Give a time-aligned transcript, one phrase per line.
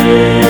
[0.00, 0.49] Yeah.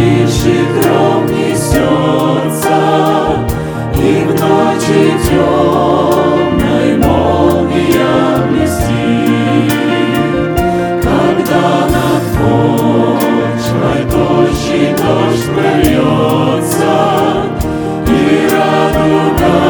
[0.00, 2.80] більший кров несется,
[3.94, 8.12] и в ночи темной молния
[8.48, 9.72] блестит,
[11.02, 16.94] когда над почвой тощий дождь прольется,
[18.06, 19.69] и радуга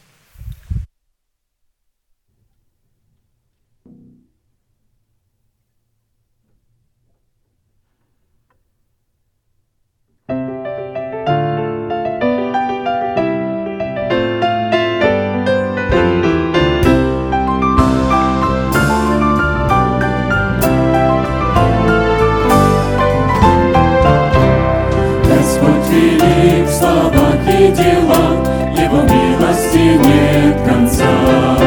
[27.69, 28.43] дела,
[28.75, 31.57] Его милости нет конца.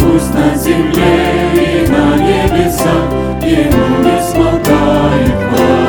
[0.00, 5.85] Пусть на земле и на небесах Ему не смолкает хвала.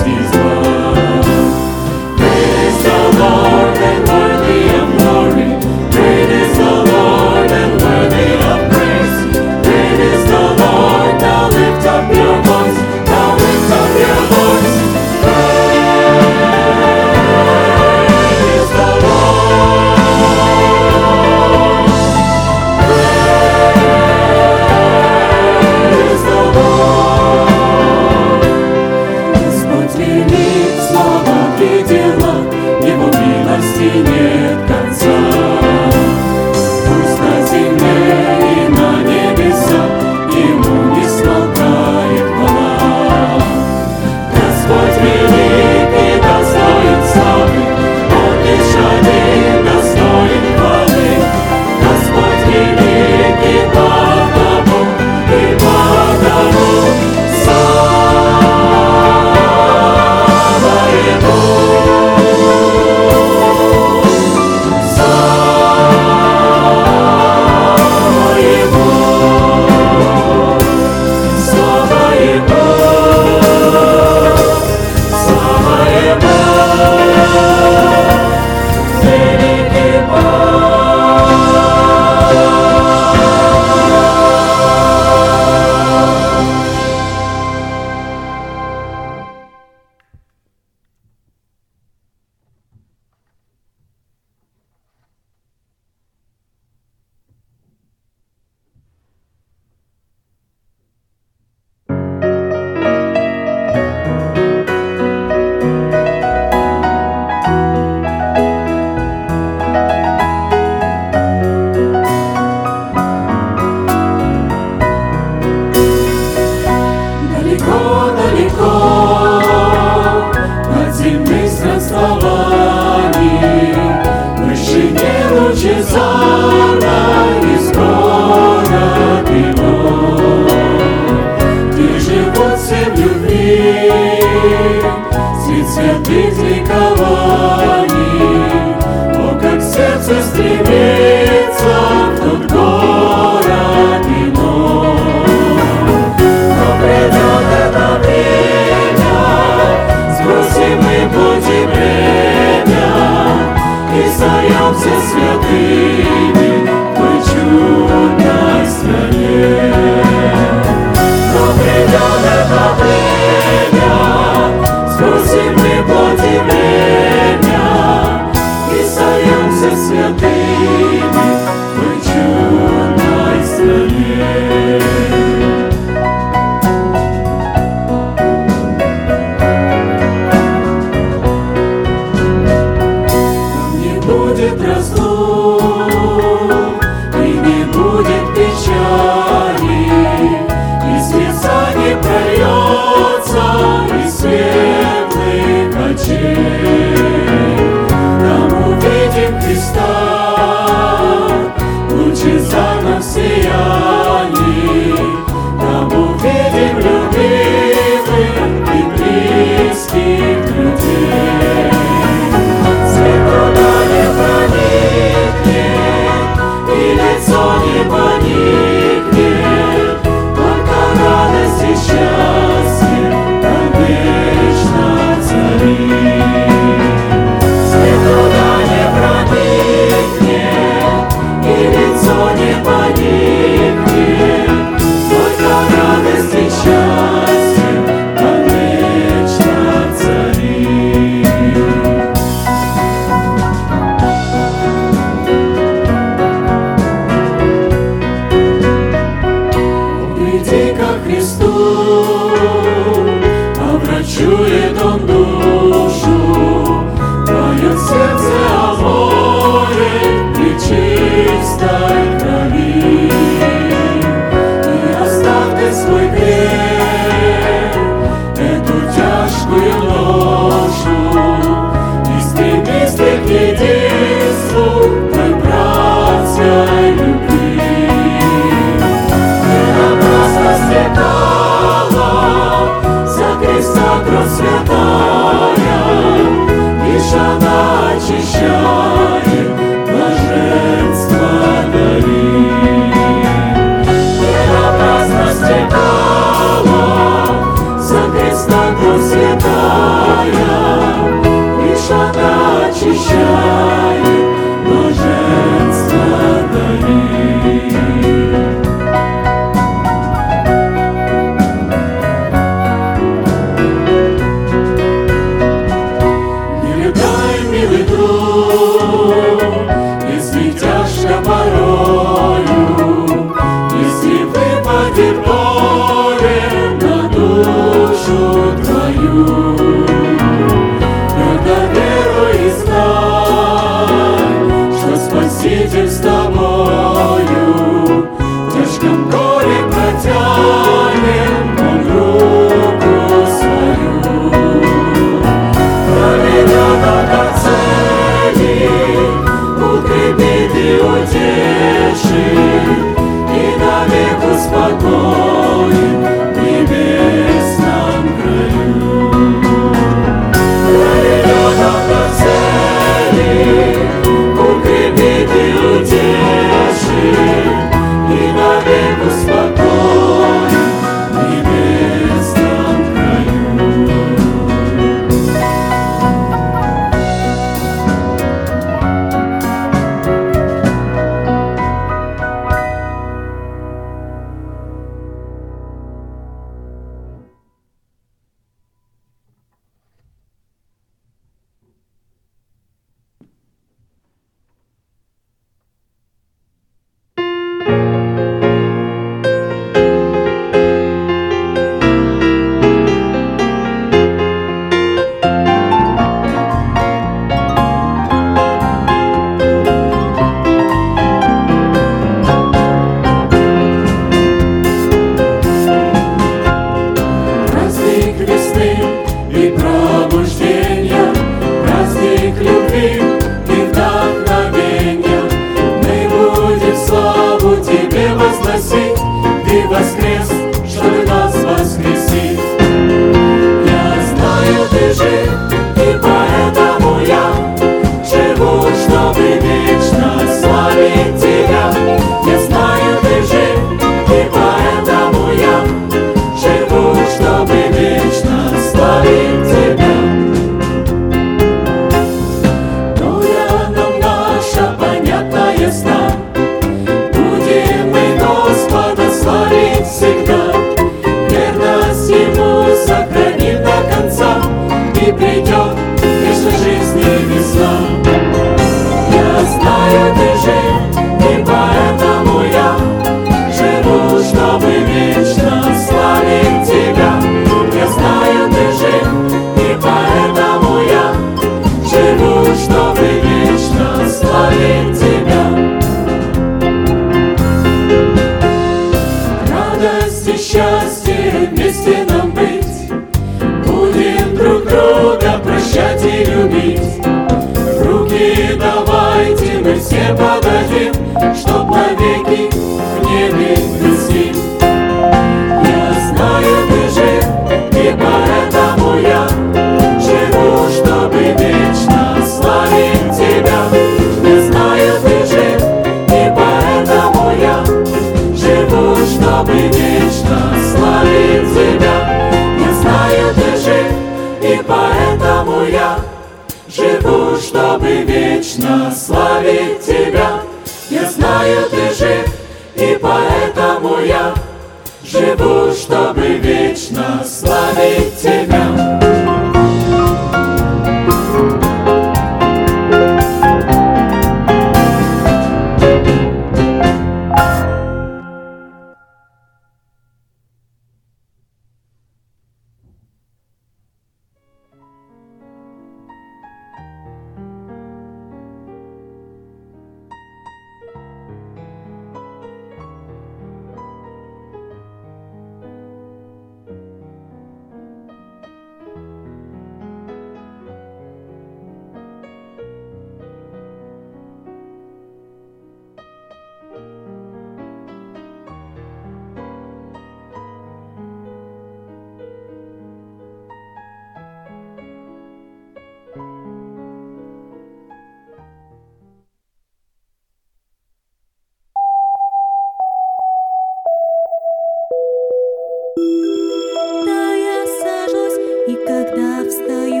[595.97, 600.00] Да, я сажусь, и когда встаю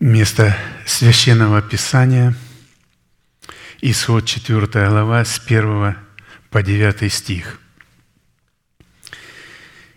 [0.00, 2.34] Место Священного Писания,
[3.82, 5.94] Исход 4 глава, с 1
[6.48, 7.60] по 9 стих.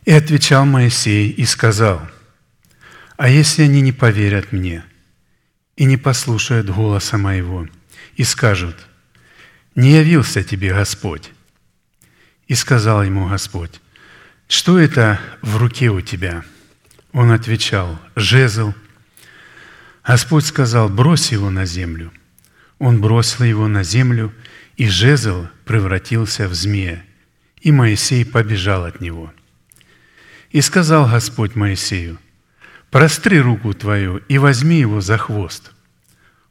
[0.03, 2.05] «И отвечал Моисей и сказал,
[3.15, 4.83] «А если они не поверят мне
[5.77, 7.69] и не послушают голоса моего,
[8.17, 8.75] и скажут,
[9.73, 11.31] «Не явился тебе Господь»,
[12.49, 13.79] и сказал ему Господь,
[14.49, 16.43] «Что это в руке у тебя?»
[17.13, 18.73] Он отвечал, «Жезл».
[20.05, 22.11] Господь сказал, «Брось его на землю».
[22.79, 24.33] Он бросил его на землю,
[24.75, 27.03] и жезл превратился в змея,
[27.61, 29.31] и Моисей побежал от него.
[30.51, 32.19] И сказал Господь Моисею,
[32.91, 35.71] «Простри руку твою и возьми его за хвост».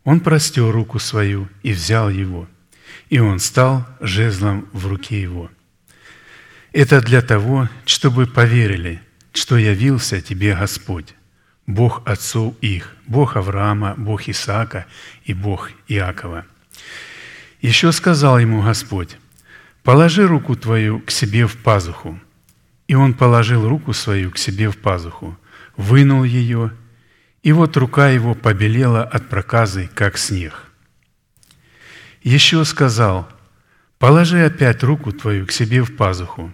[0.04, 2.48] Он простер руку свою и взял его,
[3.08, 5.50] и он стал жезлом в руке его.
[6.72, 9.00] Это для того, чтобы поверили,
[9.32, 11.14] что явился тебе Господь,
[11.66, 14.86] Бог отцов их, Бог Авраама, Бог Исаака
[15.24, 16.44] и Бог Иакова.
[17.60, 19.16] Еще сказал ему Господь,
[19.84, 22.18] «Положи руку твою к себе в пазуху».
[22.88, 25.38] И он положил руку свою к себе в пазуху,
[25.76, 26.72] вынул ее,
[27.42, 30.70] и вот рука его побелела от проказы, как снег.
[32.22, 33.28] Еще сказал,
[33.98, 36.52] «Положи опять руку твою к себе в пазуху».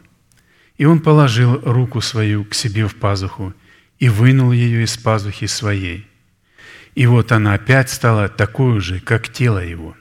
[0.77, 3.53] И он положил руку свою к себе в пазуху
[3.99, 6.07] и вынул ее из пазухи своей.
[6.95, 9.97] И вот она опять стала такой же, как тело его.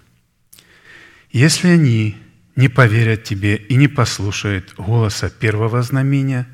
[1.32, 2.18] Если они
[2.56, 6.48] не поверят тебе и не послушают голоса первого знамения,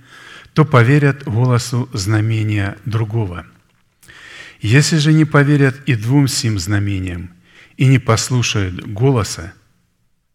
[0.53, 3.45] то поверят голосу знамения другого.
[4.59, 7.31] Если же не поверят и двум сим знамениям,
[7.77, 9.53] и не послушают голоса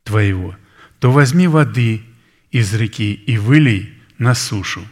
[0.04, 0.56] твоего,
[0.98, 2.02] то возьми воды
[2.50, 4.86] из реки и вылей на сушу.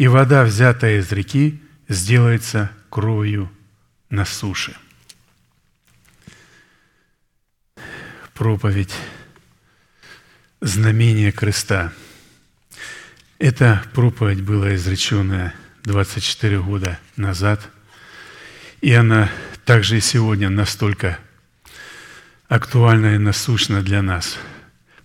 [0.00, 3.52] И вода, взятая из реки, сделается кровью
[4.08, 4.74] на суше.
[8.32, 8.94] Проповедь
[10.62, 11.92] знамения креста.
[13.38, 17.68] Эта проповедь была изреченная 24 года назад,
[18.80, 19.30] и она
[19.66, 21.18] также и сегодня настолько
[22.48, 24.38] актуальна и насущна для нас–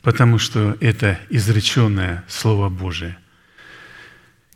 [0.06, 3.18] потому что это изреченное Слово Божие.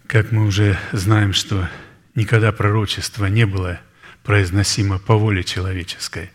[0.10, 1.70] Как мы уже знаем, что
[2.16, 3.80] никогда пророчество не было
[4.24, 6.32] произносимо по воле человеческой,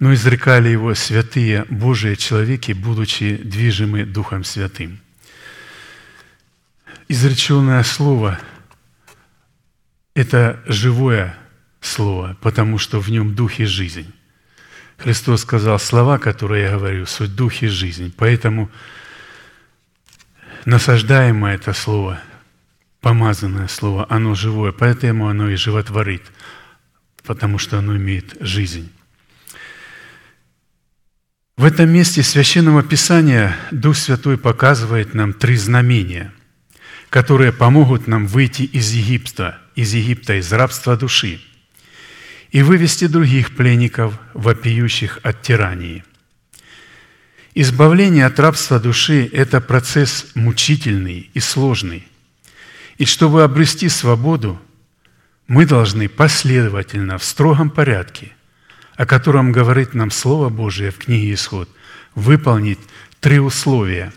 [0.00, 4.98] но изрекали его святые Божие человеки, будучи движимы Духом Святым.
[7.06, 8.40] Изреченное Слово–
[10.14, 11.38] это живое
[11.80, 14.12] Слово, потому что в нем Дух и жизнь.
[14.96, 18.12] Христос сказал, слова, которые я говорю, суть дух и жизнь.
[18.16, 18.68] Поэтому
[20.64, 22.20] насаждаемое это слово,
[23.00, 26.22] помазанное слово, оно живое, поэтому оно и животворит,
[27.24, 28.90] потому что оно имеет жизнь.
[31.56, 36.32] В этом месте Священного Писания Дух Святой показывает нам три знамения,
[37.10, 41.40] которые помогут нам выйти из Египта, из Египта, из рабства души–
[42.50, 46.04] и вывести других пленников, вопиющих от тирании.
[47.54, 52.06] Избавление от рабства души– это процесс мучительный и сложный.
[52.98, 54.60] И чтобы обрести свободу,
[55.46, 58.32] мы должны последовательно, в строгом порядке,
[58.96, 61.68] о котором говорит нам Слово Божие в книге «Исход»,
[62.14, 62.80] выполнить
[63.20, 64.12] три условия,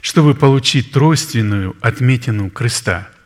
[0.00, 3.08] чтобы получить тройственную отметину креста–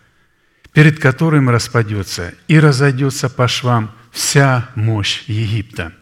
[0.76, 5.94] перед которым распадется и разойдется по швам вся мощь Египта.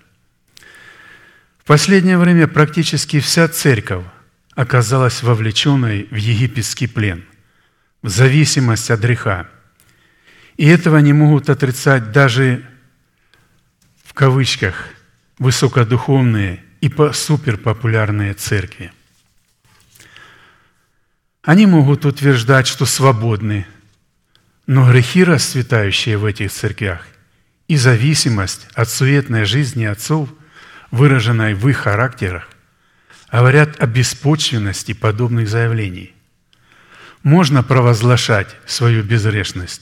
[1.63, 4.03] В последнее время практически вся церковь
[4.57, 7.25] оказалась вовлеченной в египетский плен,
[8.09, 9.49] зависимость от греха.
[10.57, 12.65] И этого не могут отрицать даже
[14.05, 14.89] в кавычках
[15.39, 18.93] высокодуховные и суперпопулярные церкви.
[21.43, 23.67] Они могут утверждать, что свободны
[24.67, 27.07] но грехи, расцветающие в этих церквях,
[27.69, 30.29] и зависимость от суетной жизни отцов,
[30.91, 32.49] выраженной в их характерах,
[33.31, 36.14] говорят о беспочвенности подобных заявлений.
[37.25, 39.81] Можно провозглашать свою безгрешность,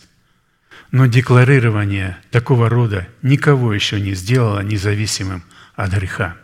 [0.93, 5.43] но декларирование такого рода никого еще не сделало независимым
[5.75, 6.37] от греха.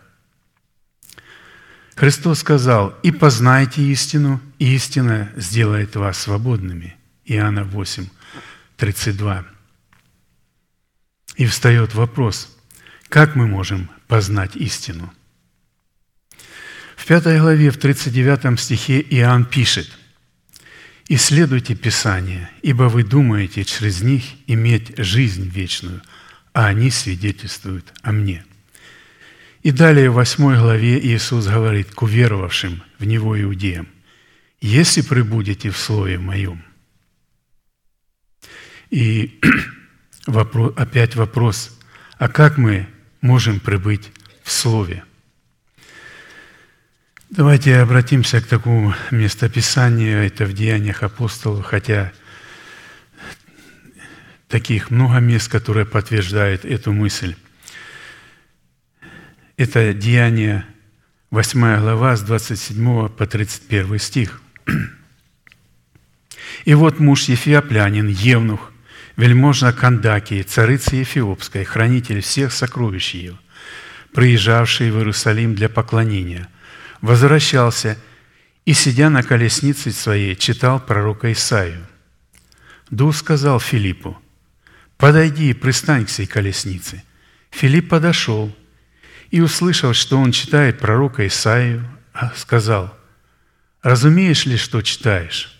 [1.94, 6.96] Христос сказал, «И познайте истину, и истина сделает вас свободными».
[7.24, 8.08] Иоанна 8,
[8.76, 9.44] 32.
[11.36, 12.56] И встает вопрос,
[13.08, 15.12] как мы можем познать истину?
[16.96, 19.97] В пятой главе, в 39 стихе Иоанн пишет,
[21.10, 26.02] «Исследуйте Писание, ибо вы думаете через них иметь жизнь вечную,
[26.52, 28.44] а они свидетельствуют о мне».
[29.62, 33.88] И далее в 8 главе Иисус говорит к уверовавшим в Него иудеям,
[34.60, 36.62] «Если пребудете в Слове Моем».
[38.90, 39.40] И
[40.26, 41.78] вопрос, опять вопрос,
[42.18, 42.86] а как мы
[43.20, 44.10] можем пребыть
[44.42, 45.04] в Слове?
[47.30, 52.10] Давайте обратимся к такому местописанию, это в Деяниях апостолов, хотя
[54.48, 57.34] таких много мест, которые подтверждают эту мысль.
[59.58, 60.64] Это Деяние,
[61.30, 64.40] 8 глава, с 27 по 31 стих.
[66.64, 68.72] «И вот муж Ефиоплянин, Евнух,
[69.18, 73.38] вельможна Кандакии, царица Ефиопской, хранитель всех сокровищ ее,
[74.14, 76.48] приезжавший в Иерусалим для поклонения,
[77.00, 77.98] возвращался
[78.64, 81.86] и, сидя на колеснице своей, читал пророка Исаию.
[82.90, 84.18] Дух сказал Филиппу,
[84.96, 87.02] «Подойди и пристань к сей колеснице».
[87.50, 88.54] Филипп подошел
[89.30, 91.88] и, услышав, что он читает пророка Исаию,
[92.36, 92.94] сказал,
[93.82, 95.54] «Разумеешь ли, что читаешь?»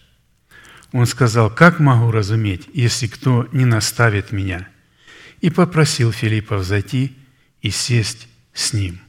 [0.93, 4.68] Он сказал, «Как могу разуметь, если кто не наставит меня?»
[5.41, 7.16] И попросил Филиппа взойти
[7.62, 9.01] и сесть с ним.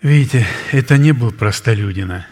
[0.00, 2.26] Видите, это не был простолюдина.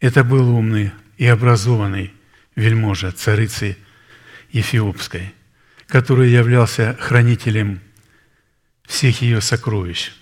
[0.00, 2.12] Это был умный и образованный
[2.56, 3.76] вельможа царицы
[4.50, 5.34] Ефиопской,
[5.86, 7.80] который являлся хранителем
[8.86, 10.12] всех ее сокровищ.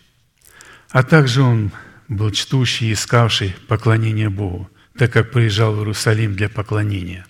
[0.91, 1.71] А также он
[2.09, 4.69] был чтущий и искавший поклонение Богу,
[4.99, 7.25] так как приезжал в Иерусалим для поклонения.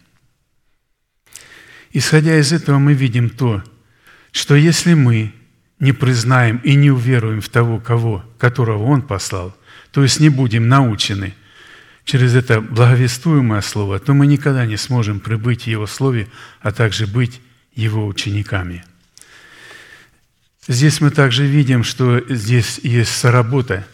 [1.93, 3.63] Исходя из этого мы видим то,
[4.33, 5.35] что если мы
[5.83, 9.53] не признаем и не уверуем в того, кого, которого Он послал,
[9.91, 11.35] то есть не будем научены
[12.05, 16.28] через это благовествуемое слово, то мы никогда не сможем прибыть в Его Слове,
[16.61, 17.41] а также быть
[17.74, 18.85] Его учениками.
[20.68, 23.85] Здесь мы также видим, что здесь есть соработа,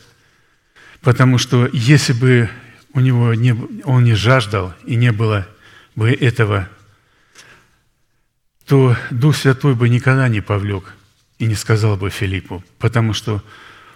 [1.00, 2.50] потому что если бы
[2.92, 5.48] у него не, он не жаждал и не было
[5.96, 6.68] бы этого,
[8.66, 10.92] то Дух Святой бы никогда не повлек
[11.38, 13.42] и не сказал бы Филиппу, потому что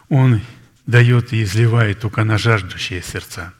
[0.09, 0.41] он
[0.87, 3.53] дает и изливает только на жаждущие сердца.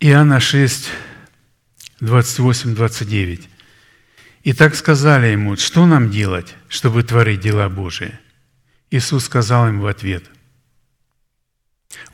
[0.00, 0.90] Иоанна 6,
[2.00, 3.48] 28, 29.
[4.42, 8.18] «И так сказали ему, что нам делать, чтобы творить дела Божии?»
[8.90, 10.24] Иисус сказал им в ответ,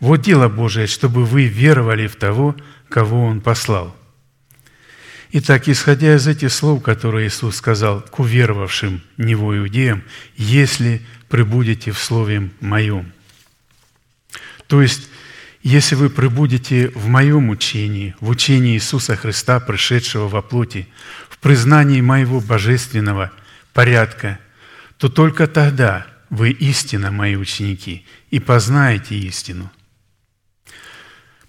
[0.01, 2.57] «Вот дело Божие, чтобы вы веровали в того,
[2.89, 3.95] кого Он послал».
[5.35, 10.05] Итак, исходя из этих слов, которые Иисус сказал к уверовавшим Него иудеям,
[10.37, 13.11] «Если пребудете в Слове Моем».
[14.67, 15.09] То есть,
[15.63, 20.87] если вы пребудете в Моем учении, в учении Иисуса Христа, пришедшего во плоти,
[21.31, 23.33] в признании Моего божественного
[23.73, 24.39] порядка,
[24.99, 29.73] то только тогда вы истинно Мои ученики и познаете истину.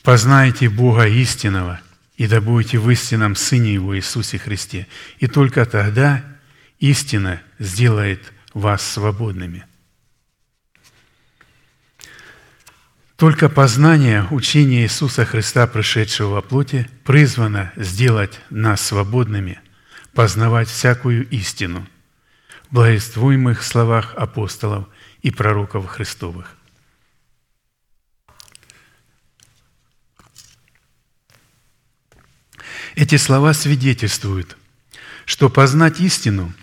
[0.03, 1.81] Познаете Бога истинного–
[2.23, 4.87] и да будете в истинном Сыне Его Иисусе Христе.
[5.19, 6.23] И только тогда
[6.79, 9.65] истина сделает вас свободными.
[13.17, 19.59] Только познание учения Иисуса Христа, пришедшего во плоти, призвано сделать нас свободными,
[20.13, 21.85] познавать всякую истину
[22.69, 24.87] в благовествуемых словах апостолов
[25.23, 26.55] и пророков Христовых.
[32.95, 34.55] Эти слова свидетельствуют,
[35.25, 36.53] что познать истину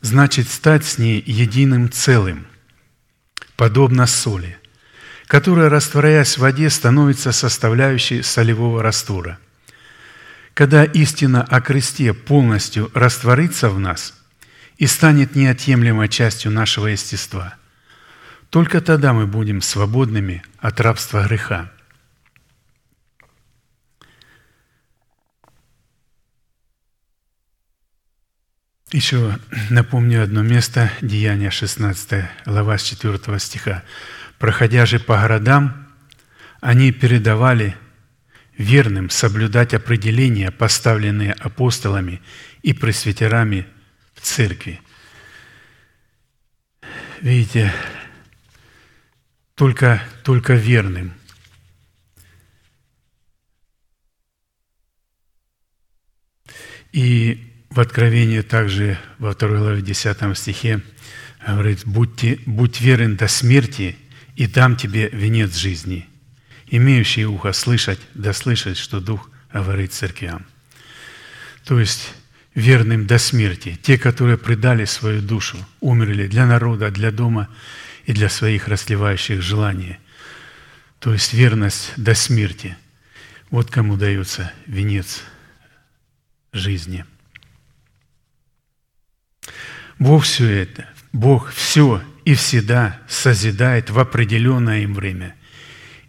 [0.00, 2.46] значит стать с ней единым целым,
[3.56, 4.58] подобно соли,
[5.26, 9.38] которая, растворяясь в воде, становится составляющей солевого раствора.
[10.54, 14.14] Когда истина о кресте полностью растворится в нас
[14.78, 17.54] и станет неотъемлемой частью нашего естества,
[18.48, 21.70] только тогда мы будем свободными от рабства греха–
[28.96, 29.38] Еще
[29.68, 33.82] напомню одно место, Деяния 16, глава с 4 стиха.
[34.38, 35.86] «Проходя же по городам,
[36.62, 37.76] они передавали
[38.56, 42.22] верным соблюдать определения, поставленные апостолами
[42.62, 43.66] и пресвитерами
[44.14, 44.80] в церкви».
[47.20, 47.74] Видите,
[49.56, 51.12] только, только верным.
[56.92, 57.45] И
[57.76, 60.80] в Откровении также во второй главе 10 стихе
[61.46, 63.96] говорит, «Будьте, «Будь верен до смерти,
[64.34, 66.08] и дам тебе венец жизни».
[66.68, 70.46] Имеющий ухо слышать, да слышать, что Дух говорит церквям.
[71.64, 72.14] то есть
[72.54, 77.48] верным до смерти, те, которые предали свою душу, умерли для народа, для дома
[78.06, 79.98] и для своих расливающих желаний,
[80.98, 82.76] то есть верность до смерти.
[83.50, 85.22] Вот кому дается венец
[86.52, 87.04] жизни.
[89.98, 95.34] Бог все это, Бог все и всегда созидает в определенное им время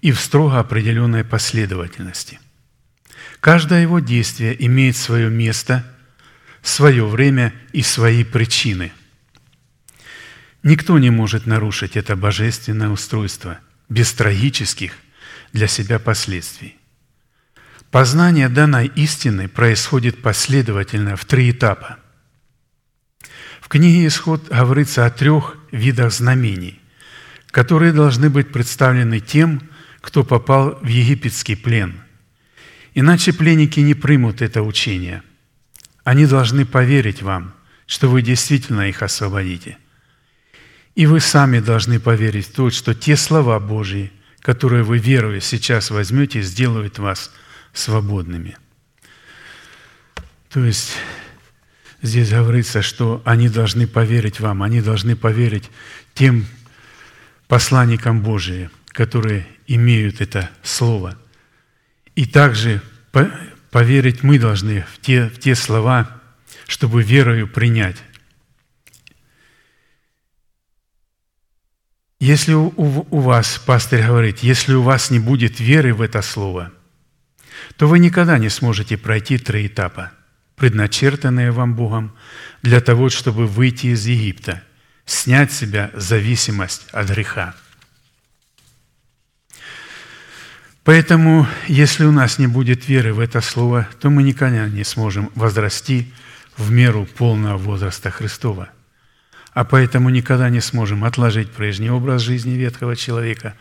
[0.02, 2.40] и в строго определенной последовательности.
[3.40, 5.86] Каждое его действие имеет свое место,
[6.62, 8.92] свое время и свои причины.
[10.64, 13.60] Никто не может нарушить это божественное устройство
[13.90, 14.94] без трагических
[15.54, 16.76] для себя последствий.
[17.92, 22.00] Познание данной истины происходит последовательно в три этапа.
[23.68, 26.80] В книге «Исход» говорится о трех видах знамений,
[27.52, 29.62] которые должны быть представлены тем,
[30.00, 32.00] кто попал в египетский плен.
[32.94, 35.22] Иначе пленники не примут это учение.
[36.06, 37.54] Они должны поверить вам,
[37.88, 39.78] что вы действительно их освободите.
[40.96, 45.92] И вы сами должны поверить в то, что те слова Божьи, которые вы веруя сейчас
[45.92, 47.34] возьмете, сделают вас–
[47.74, 48.58] свободными.
[50.50, 50.94] То есть
[52.08, 55.70] здесь говорится, что они должны поверить вам, они должны поверить
[56.14, 56.46] тем
[57.48, 61.18] посланникам Божиим, которые имеют это слово.
[62.16, 62.82] И также
[63.72, 66.22] поверить мы должны в те, в те слова,
[66.68, 67.98] чтобы верою принять.
[72.20, 76.72] Если у, у вас, пастырь говорит, если у вас не будет веры в это слово–
[77.76, 80.12] то вы никогда не сможете пройти три этапа,
[80.58, 82.16] предначертанные вам Богом
[82.64, 84.64] для того, чтобы выйти из Египта,
[85.06, 87.56] снять с себя зависимость от греха.
[90.84, 95.32] Поэтому, если у нас не будет веры в это слово, то мы никогда не сможем
[95.36, 96.12] возрасти
[96.58, 98.70] в меру полного возраста Христова.
[99.54, 103.56] А поэтому никогда не сможем отложить прежний образ жизни ветхого человека,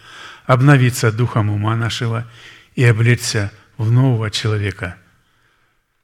[0.47, 2.27] обновиться духом ума нашего
[2.75, 4.97] и облечься в нового человека,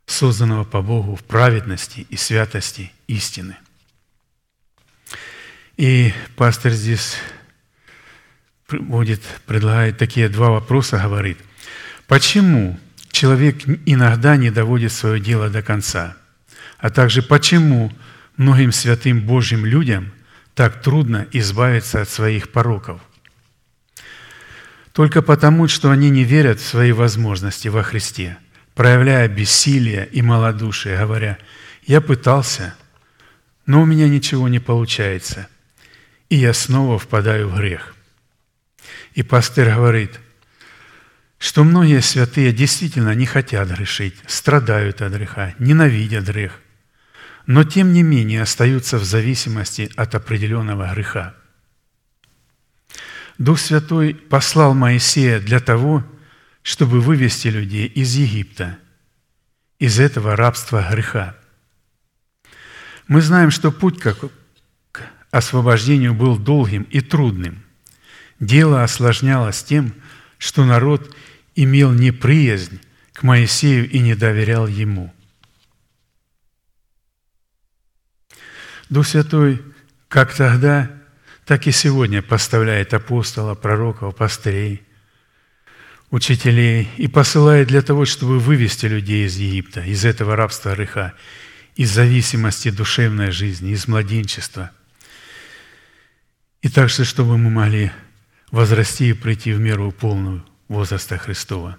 [0.06, 3.56] созданного по Богу в праведности и святости истины.
[5.76, 7.16] И пастор здесь
[8.70, 11.38] будет, предлагает такие два вопроса, говорит.
[12.06, 12.78] Почему
[13.10, 16.16] человек иногда не доводит свое дело до конца?
[16.78, 17.92] А также почему
[18.36, 20.12] многим святым Божьим людям
[20.54, 23.00] так трудно избавиться от своих пороков–
[24.92, 28.36] только потому, что они не верят в свои возможности во Христе,
[28.74, 31.38] проявляя бессилие и малодушие, говоря,
[31.84, 32.74] «Я пытался,
[33.66, 35.48] но у меня ничего не получается,
[36.28, 37.94] и я снова впадаю в грех».
[39.14, 40.18] И пастырь говорит,
[41.38, 46.60] что многие святые действительно не хотят грешить, страдают от греха, ненавидят грех,
[47.46, 51.34] но тем не менее остаются в зависимости от определенного греха–
[53.38, 56.04] Дух Святой послал Моисея для того,
[56.62, 58.78] чтобы вывести людей из Египта,
[59.78, 61.36] из этого рабства греха.
[63.08, 64.30] Мы знаем, что путь к
[65.30, 67.62] освобождению был долгим и трудным.
[68.38, 69.94] Дело осложнялось тем,
[70.38, 71.14] что народ
[71.54, 72.80] имел неприязнь
[73.12, 75.12] к Моисею и не доверял ему.
[78.88, 79.62] Дух Святой,
[80.08, 80.90] как тогда,
[81.44, 84.82] так и сегодня поставляет апостола, пророков, пастырей,
[86.12, 91.14] учителей и посылает для того, чтобы вывести людей из Египта, из этого рабства греха,
[91.74, 94.70] из зависимости душевной жизни, из младенчества.
[96.60, 97.90] И также, чтобы мы могли
[98.52, 101.76] возрасти и прийти в меру полную возраста Христова.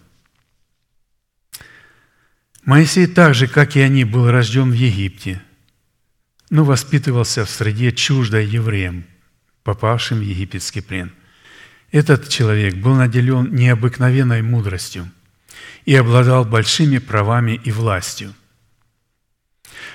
[2.65, 5.41] Моисей так же, как и они, был рожден в Египте,
[6.49, 9.05] но воспитывался в среде чуждой евреям–
[9.63, 11.11] попавшим в египетский плен.
[11.93, 15.11] Этот человек был наделен необыкновенной мудростью
[15.85, 18.33] и обладал большими правами и властью.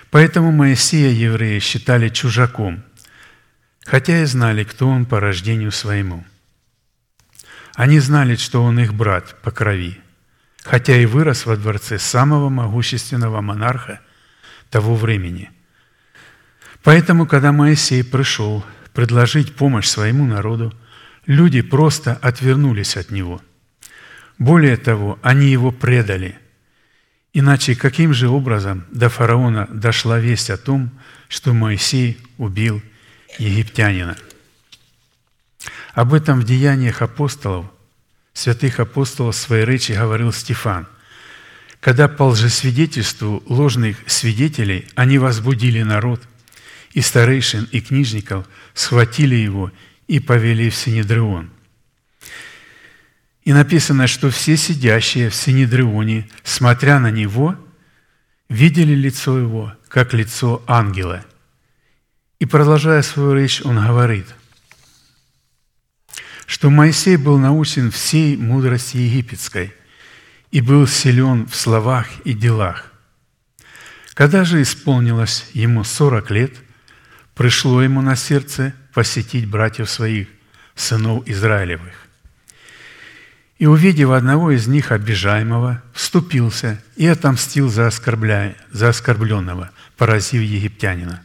[0.08, 2.84] Поэтому Моисея евреи считали чужаком,
[3.84, 6.24] хотя и знали, кто он по рождению своему.
[7.74, 10.00] Они знали, что он их брат по крови,
[10.62, 13.98] хотя и вырос во дворце самого могущественного монарха
[14.70, 15.50] того времени.
[16.84, 20.72] Поэтому, когда Моисей пришел предложить помощь своему народу,
[21.28, 23.40] люди просто отвернулись от него.
[24.38, 26.38] Более того, они его предали.
[27.32, 30.90] Иначе каким же образом до фараона дошла весть о том,
[31.28, 32.82] что Моисей убил
[33.38, 34.16] египтянина?
[35.92, 37.66] Об этом в деяниях апостолов,
[38.32, 40.86] святых апостолов своей речи говорил Стефан,
[41.80, 46.22] когда по лжесвидетельству ложных свидетелей они возбудили народ,
[46.92, 49.70] и старейшин, и книжников схватили его
[50.08, 51.50] и повели в Синедрион.
[53.44, 57.56] И написано, что все сидящие в Синедрионе, смотря на него,
[58.48, 61.24] видели лицо его, как лицо ангела.
[62.40, 64.26] И продолжая свою речь, он говорит,
[66.46, 69.74] что Моисей был научен всей мудрости египетской
[70.50, 72.92] и был силен в словах и делах.
[74.14, 76.52] Когда же исполнилось ему сорок лет,
[77.34, 80.26] пришло ему на сердце посетить братьев своих,
[80.74, 81.94] сынов Израилевых.
[83.56, 88.56] И, увидев одного из них обижаемого, вступился и отомстил за, оскорбля...
[88.72, 91.22] за оскорбленного, поразив египтянина.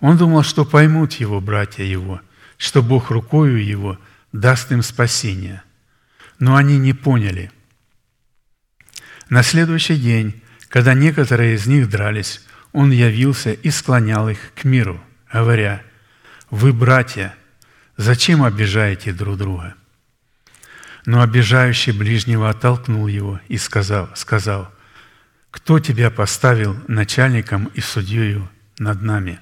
[0.00, 2.22] Он думал, что поймут его братья его,
[2.56, 3.98] что Бог рукою его
[4.32, 5.62] даст им спасение.
[6.38, 7.52] Но они не поняли.
[9.28, 12.40] На следующий день, когда некоторые из них дрались,
[12.72, 14.98] он явился и склонял их к миру,
[15.30, 15.82] говоря,
[16.52, 17.34] «Вы, братья,
[17.96, 19.74] зачем обижаете друг друга?»
[21.06, 24.70] Но обижающий ближнего оттолкнул его и сказал, сказал
[25.50, 29.40] «Кто тебя поставил начальником и судьею над нами?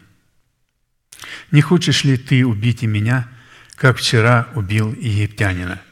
[1.50, 3.28] Не хочешь ли ты убить и меня,
[3.74, 5.82] как вчера убил египтянина?»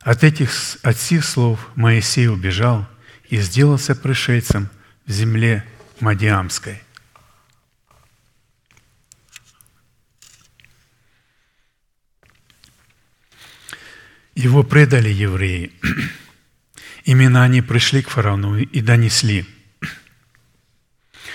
[0.00, 0.50] От этих
[0.82, 2.88] от сих слов Моисей убежал
[3.28, 4.70] и сделался пришельцем
[5.04, 5.62] в земле
[6.00, 6.82] Мадиамской.
[14.40, 15.70] Его предали евреи.
[17.04, 19.44] Именно они пришли к фараону и донесли,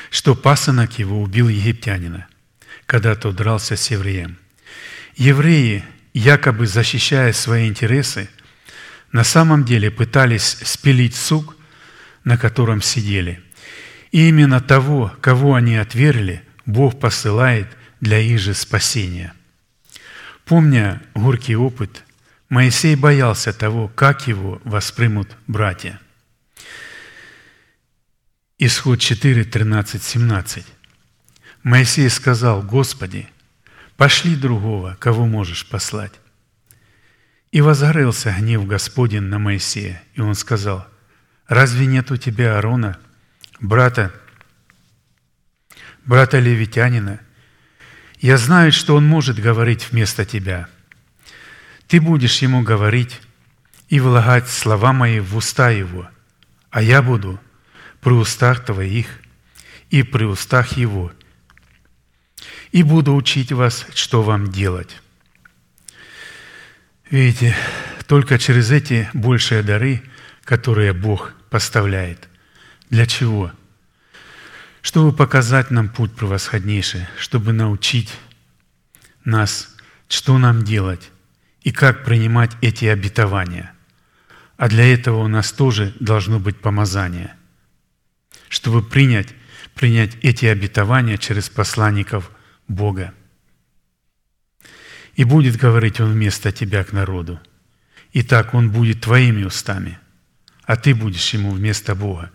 [0.10, 2.28] что пасынок его убил египтянина,
[2.88, 4.40] когда тот дрался с евреем.
[5.18, 5.84] Евреи,
[6.16, 8.28] якобы защищая свои интересы,
[9.12, 11.56] на самом деле пытались спилить сук,
[12.24, 13.40] на котором сидели.
[14.12, 17.68] И именно того, кого они отвергли, Бог посылает
[18.02, 19.36] для их же спасения.
[20.44, 22.02] Помня горький опыт–
[22.56, 26.00] Моисей боялся того, как его воспримут братья.
[28.58, 30.66] Исход 4, 13, 17.
[31.64, 33.28] Моисей сказал, «Господи,
[33.98, 36.14] пошли другого, кого можешь послать».
[37.52, 40.88] И возгорелся гнев Господень на Моисея, и он сказал,
[41.50, 42.98] «Разве нет у тебя Аарона,
[43.60, 44.14] брата,
[46.06, 47.20] брата Левитянина?
[48.22, 50.70] Я знаю, что он может говорить вместо тебя,
[51.88, 53.22] ты будешь ему говорить
[53.90, 56.08] и влагать слова мои в уста его,
[56.70, 57.40] а я буду
[58.02, 59.08] при устах твоих
[59.90, 61.12] и при устах его,
[62.72, 65.02] и буду учить вас, что вам делать.
[67.10, 67.56] Видите,
[68.08, 70.04] только через эти большие дары,
[70.44, 72.28] которые Бог поставляет.
[72.90, 73.52] Для чего?
[74.82, 78.14] Чтобы показать нам путь превосходнейший, чтобы научить
[79.24, 79.76] нас,
[80.08, 81.10] что нам делать,
[81.66, 83.74] и как принимать эти обетования.
[84.56, 87.36] А для этого у нас тоже должно быть помазание,
[88.50, 89.34] чтобы принять,
[89.74, 92.32] принять эти обетования через посланников
[92.68, 93.14] Бога.
[95.16, 97.40] И будет говорить Он вместо тебя к народу.
[98.14, 99.98] И так Он будет твоими устами,
[100.64, 102.32] а ты будешь Ему вместо Бога.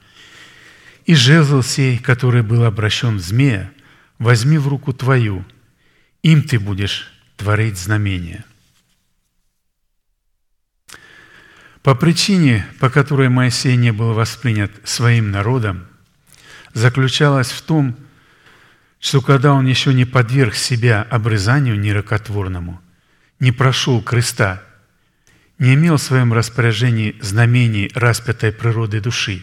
[1.06, 3.70] И жезл сей, который был обращен в змея,
[4.18, 5.44] возьми в руку твою,
[6.22, 8.44] им ты будешь творить знамения.
[11.82, 15.86] По причине, по которой Моисей не был воспринят своим народом,
[16.74, 17.96] заключалась в том,
[19.00, 22.80] что когда он еще не подверг себя обрезанию нерокотворному,
[23.38, 24.62] не прошел креста,
[25.58, 29.42] не имел в своем распоряжении знамений распятой природы души,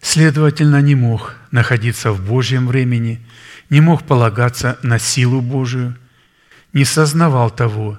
[0.00, 3.20] следовательно, не мог находиться в Божьем времени,
[3.68, 5.96] не мог полагаться на силу Божию,
[6.72, 7.98] не сознавал того,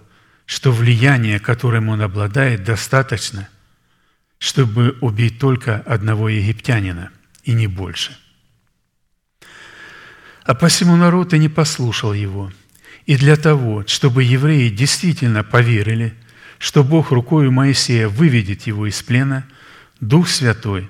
[0.52, 3.48] что влияние, которым он обладает, достаточно,
[4.38, 7.10] чтобы убить только одного египтянина,
[7.46, 8.18] и не больше.
[10.44, 12.52] А посему народ и не послушал его.
[13.06, 16.14] И для того, чтобы евреи действительно поверили,
[16.58, 19.46] что Бог рукою Моисея выведет его из плена,
[20.02, 20.90] Дух Святой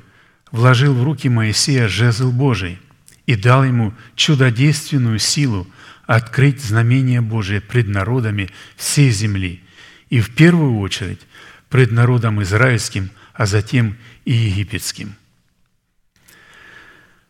[0.51, 2.79] вложил в руки Моисея жезл Божий
[3.27, 5.67] и дал ему чудодейственную силу–
[6.15, 9.63] открыть знамение Божие пред народами всей земли,
[10.09, 11.21] и в первую очередь
[11.69, 13.95] пред народом израильским, а затем
[14.25, 15.15] и египетским.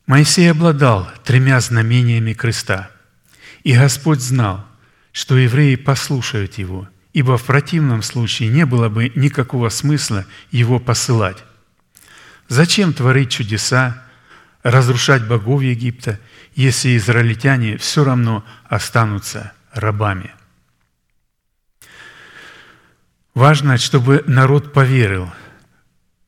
[0.07, 2.89] Моисей обладал тремя знамениями креста,
[3.63, 4.65] и Господь знал,
[5.11, 11.37] что евреи послушают его, ибо в противном случае не было бы никакого смысла его посылать.
[12.47, 14.03] Зачем творить чудеса,
[14.63, 16.19] разрушать богов Египта,
[16.53, 20.31] если израильтяне все равно останутся рабами?
[23.33, 25.31] Важно, чтобы народ поверил,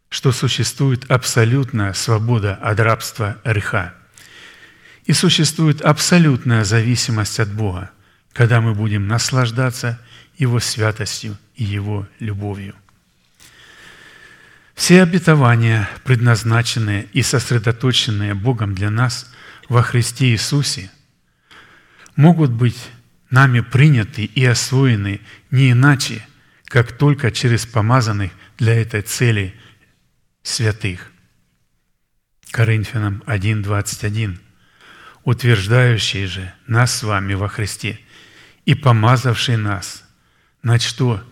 [0.09, 3.93] что существует абсолютная свобода от рабства греха.
[5.05, 7.89] И существует абсолютная зависимость от Бога,
[8.32, 9.99] когда мы будем наслаждаться
[10.38, 12.76] Его святостью и Его любовью.
[14.76, 19.32] Все обетования, предназначенные и сосредоточенные Богом для нас
[19.70, 20.91] во Христе Иисусе,
[22.16, 22.89] могут быть
[23.30, 26.26] нами приняты и освоены не иначе,
[26.66, 29.55] как только через помазанных для этой цели
[30.43, 31.11] святых.
[32.51, 34.39] Коринфянам 1.21
[35.24, 37.99] утверждающий же нас с вами во Христе
[38.66, 40.03] и помазавший нас
[40.61, 41.24] на что?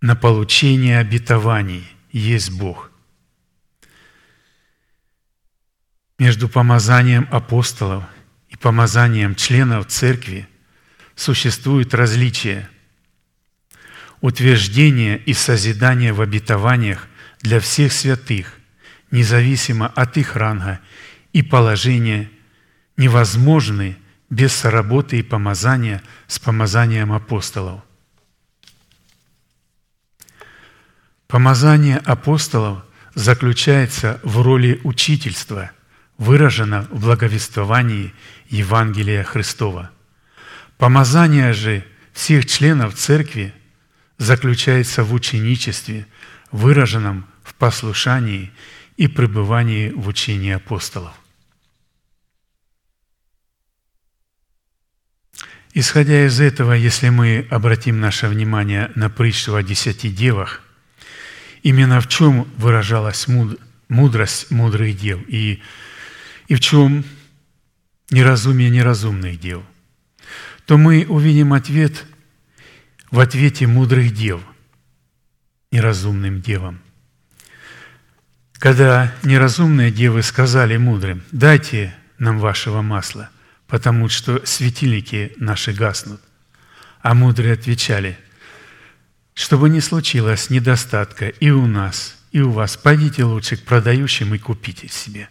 [0.00, 2.90] На получение обетований есть Бог.
[6.18, 8.04] Между помазанием апостолов
[8.48, 10.48] и помазанием членов церкви
[11.16, 12.68] существует различие.
[14.20, 17.08] Утверждение и созидание в обетованиях
[17.40, 18.54] для всех святых,
[19.10, 20.80] независимо от их ранга
[21.32, 22.30] и положения,
[22.96, 23.96] невозможны
[24.30, 27.82] без соработы и помазания с помазанием апостолов.
[31.26, 32.84] Помазание апостолов
[33.14, 35.72] заключается в роли учительства,
[36.18, 38.12] выражено в благовествовании
[38.48, 39.90] Евангелия Христова.
[40.78, 43.52] Помазание же всех членов Церкви
[44.18, 46.06] заключается в ученичестве,
[46.52, 48.52] выраженном в послушании
[48.96, 51.14] и пребывании в учении апостолов.
[55.76, 60.62] Исходя из этого, если мы обратим наше внимание на притчу о десяти девах,
[61.64, 63.26] именно в чем выражалась
[63.88, 65.60] мудрость мудрых дев и,
[66.48, 67.04] и в чем
[68.10, 69.62] неразумие неразумных дев,
[70.66, 72.04] то мы увидим ответ
[73.10, 74.40] в ответе мудрых дев
[75.70, 76.80] неразумным девам.
[78.54, 83.30] Когда неразумные девы сказали мудрым, «Дайте нам вашего масла,
[83.66, 86.20] потому что светильники наши гаснут.
[87.00, 88.18] А мудрые отвечали,
[89.34, 94.38] чтобы не случилось недостатка и у нас, и у вас, пойдите лучше к продающим и
[94.38, 95.28] купите себе.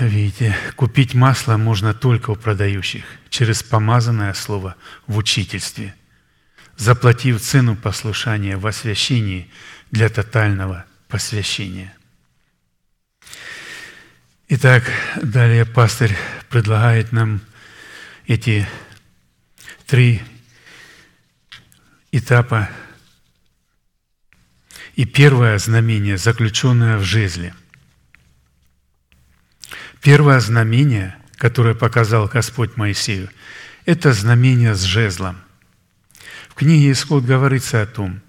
[0.00, 5.94] Видите, купить масло можно только у продающих, через помазанное слово в учительстве,
[6.76, 9.50] заплатив цену послушания в освящении
[9.90, 11.94] для тотального посвящения–
[14.46, 14.84] Итак,
[15.22, 16.14] далее пастырь
[16.50, 17.40] предлагает нам
[18.26, 18.68] эти
[19.86, 20.22] три
[22.12, 22.68] этапа.
[24.96, 27.54] И первое знамение, заключенное в жезле.
[30.04, 33.28] Первое знамение, которое показал Господь Моисею,
[33.84, 35.38] это знамение с жезлом.
[36.48, 38.20] В книге Исход говорится о том,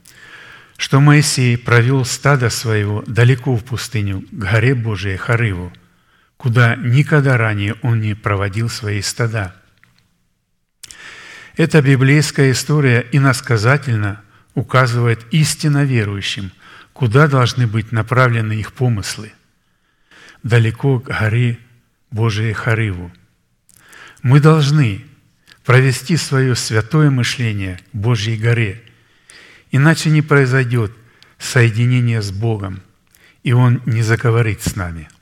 [0.78, 5.72] что Моисей провел стадо своего далеко в пустыню, к горе Божией Харыву–
[6.38, 9.56] куда никогда ранее он не проводил свои стада.
[11.58, 14.22] Эта библейская история иносказательно
[14.54, 16.52] указывает истинно верующим,
[16.94, 19.32] куда должны быть направлены их помыслы.
[20.44, 21.58] Далеко к горе
[22.16, 23.12] Божией Харыву.
[24.24, 25.06] Мы должны
[25.66, 28.82] провести свое святое мышление к Божьей горе,
[29.72, 30.94] иначе не произойдет
[31.38, 32.82] соединение с Богом,
[33.44, 35.10] и Он не заговорит с нами–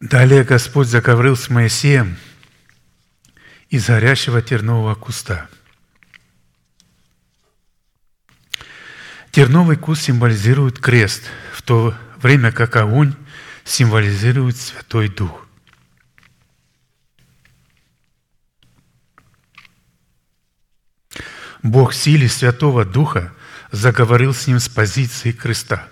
[0.00, 2.16] Далее Господь заковрыл с Моисеем
[3.68, 5.50] из горящего тернового куста.
[9.30, 13.14] Терновый куст символизирует крест, в то время как огонь
[13.64, 15.46] символизирует Святой Дух.
[21.62, 23.34] Бог в силе Святого Духа
[23.70, 25.90] заговорил с ним с позиции креста,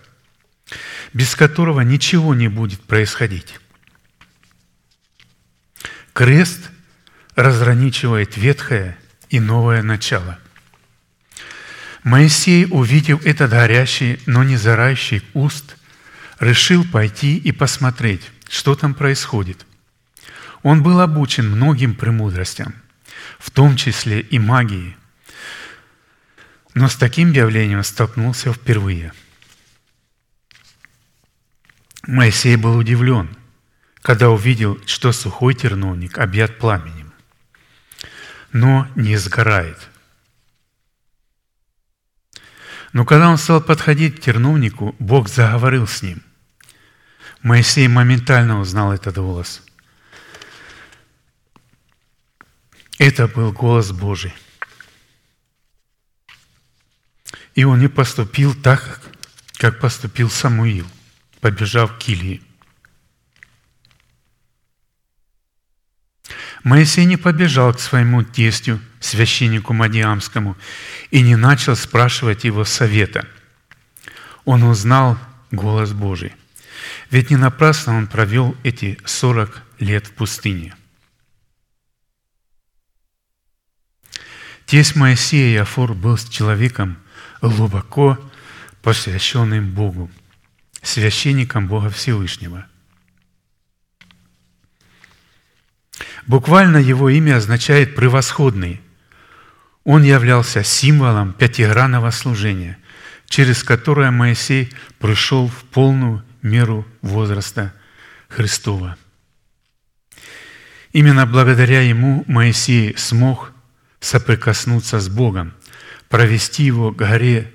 [1.13, 3.61] без которого ничего не будет происходить.
[6.19, 6.73] Крест
[7.37, 8.99] разграничивает ветхое
[9.31, 10.41] и новое начало.
[12.03, 15.77] Моисей, увидев этот горящий, но не зарающий уст,
[16.41, 19.65] решил пойти и посмотреть, что там происходит.
[20.65, 22.75] Он был обучен многим премудростям,
[23.39, 24.97] в том числе и магии.
[26.75, 29.13] но с таким явлением столкнулся впервые.
[32.09, 33.29] Моисей был удивлен,
[34.09, 37.13] когда увидел, что сухой терновник объят пламенем,
[38.55, 39.77] но не сгорает.
[42.95, 46.23] Но когда он стал подходить к терновнику, Бог заговорил с ним.
[47.43, 49.61] Моисей моментально узнал этот голос.
[52.99, 54.33] Это был голос Божий.
[57.55, 59.03] И он не поступил так,
[59.59, 60.87] как поступил Самуил,
[61.43, 62.48] побежав к Килии.
[66.65, 70.57] Моисей не побежал к своему тестю, священнику Мадиамскому,
[71.11, 73.27] и не начал спрашивать его совета.
[74.45, 75.19] Он узнал
[75.51, 76.35] голос Божий.
[77.11, 80.75] Ведь не напрасно он провел эти 40 лет в пустыне.
[84.67, 86.99] Тесть Моисея Афор был человеком
[87.41, 88.19] глубоко
[88.83, 90.11] посвященным Богу,
[90.83, 92.67] священником Бога Всевышнего.
[96.29, 98.83] Буквально его имя означает «превосходный».
[99.85, 102.77] Он являлся символом пятигранного служения,
[103.27, 107.73] через которое Моисей пришел в полную меру возраста
[108.29, 108.99] Христова.
[110.93, 113.53] Именно благодаря ему Моисей смог
[113.99, 115.55] соприкоснуться с Богом,
[116.11, 117.51] провести его горе,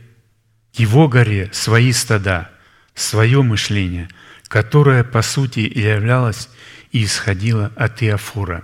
[0.73, 2.49] его горе свои стада,
[2.95, 4.09] свое мышление,
[4.53, 6.47] которое, по сути, являлось
[6.91, 8.63] и исходило от Иофора.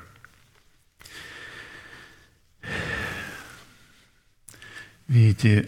[5.08, 5.68] Видите,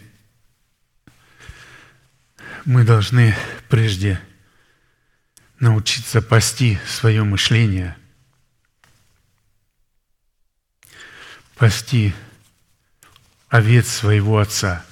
[2.64, 3.34] мы должны
[3.68, 4.22] прежде
[5.58, 7.96] научиться пасти свое мышление,
[11.56, 12.14] пасти
[13.48, 14.86] овец своего Отца.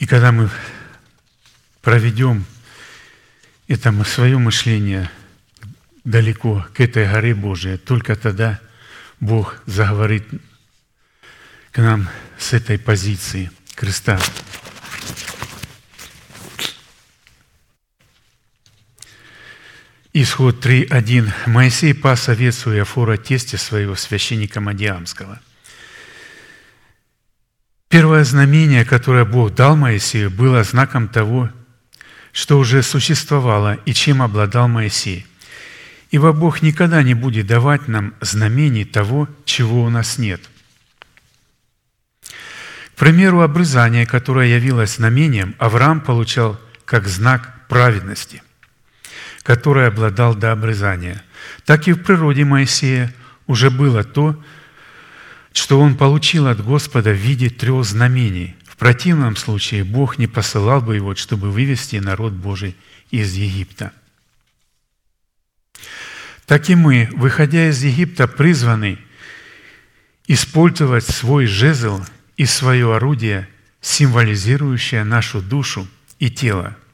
[0.00, 0.50] И когда мы
[1.80, 2.44] проведем
[3.68, 5.10] это свое мышление
[6.02, 8.58] далеко к этой горе Божией, только тогда
[9.20, 10.26] Бог заговорит
[11.70, 12.08] к нам
[12.38, 14.18] с этой позиции креста.
[20.14, 21.30] Исход 3.1.
[21.46, 25.40] Моисей пас овец у Иофора, тесте своего священника Мадиамского.
[27.88, 31.50] Первое знамение, которое Бог дал Моисею, было знаком того,
[32.38, 35.26] что уже существовало и чем обладал Моисей.
[36.12, 40.40] Ибо Бог никогда не будет давать нам знамений того, чего у нас нет.
[42.94, 48.40] К примеру, обрезание, которое явилось знамением, Авраам получал как знак праведности
[49.42, 51.22] который обладал до обрезания.
[51.64, 53.14] Так и в природе Моисея
[53.46, 54.36] уже было то,
[55.54, 58.57] что он получил от Господа в виде трех знамений.
[58.78, 62.76] Противном случае Бог не посылал бы его, чтобы вывести народ Божий
[63.10, 63.92] из Египта.
[66.46, 68.98] Так и мы, выходя из Египта, призваны
[70.26, 72.02] использовать свой жезл
[72.36, 73.48] и свое орудие,
[73.80, 75.86] символизирующее нашу душу
[76.18, 76.76] и тело–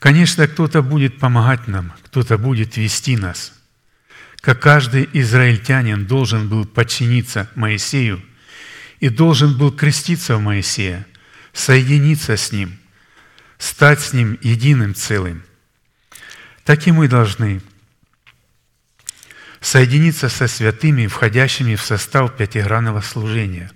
[0.00, 3.52] Конечно, кто-то будет помогать нам, кто-то будет вести нас.
[4.40, 8.22] Как каждый израильтянин должен был подчиниться Моисею
[9.00, 11.06] и должен был креститься в Моисея,
[11.52, 12.78] соединиться с Ним,
[13.58, 15.42] стать с Ним единым целым.
[16.64, 17.60] Так и мы должны
[19.60, 23.70] соединиться со святыми, входящими в состав пятигранного служения,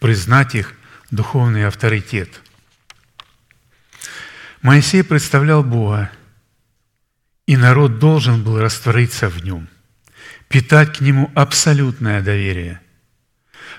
[0.00, 0.74] признать их
[1.10, 2.40] духовный авторитет–
[4.62, 6.12] Моисей представлял Бога,
[7.46, 9.68] и народ должен был раствориться в нем,
[10.46, 12.80] питать к нему абсолютное доверие.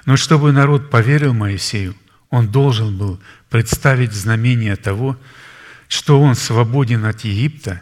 [0.06, 1.96] Но чтобы народ поверил Моисею,
[2.30, 5.18] он должен был представить знамение того,
[5.88, 7.82] что он свободен от Египта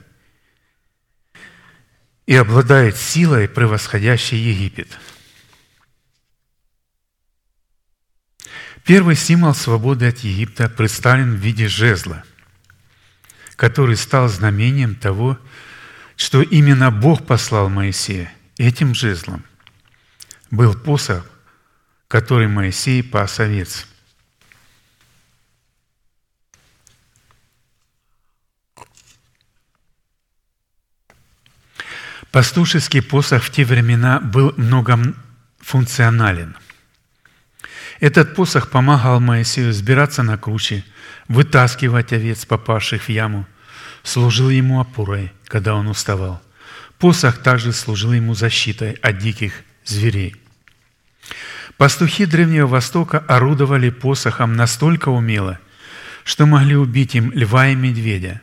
[2.25, 4.97] и обладает силой, превосходящей Египет.
[8.83, 12.23] Первый символ свободы от Египта представлен в виде жезла–
[13.61, 15.37] который стал знамением того,
[16.15, 19.45] что именно Бог послал Моисея этим жезлом.
[20.49, 21.29] Был посох,
[22.11, 23.87] который Моисей пас овец.
[32.31, 36.57] Пастушеский посох в те времена был многофункционален.
[38.01, 40.83] Этот посох помогал Моисею сбираться на круче,
[41.29, 43.47] вытаскивать овец, попавших в яму,
[44.03, 46.41] служил ему опорой, когда он уставал.
[46.97, 49.53] Посох также служил ему защитой от диких
[49.85, 50.35] зверей.
[51.81, 55.57] Пастухи Древнего Востока орудовали посохом настолько умело,
[56.23, 58.39] что могли убить им льва и медведя.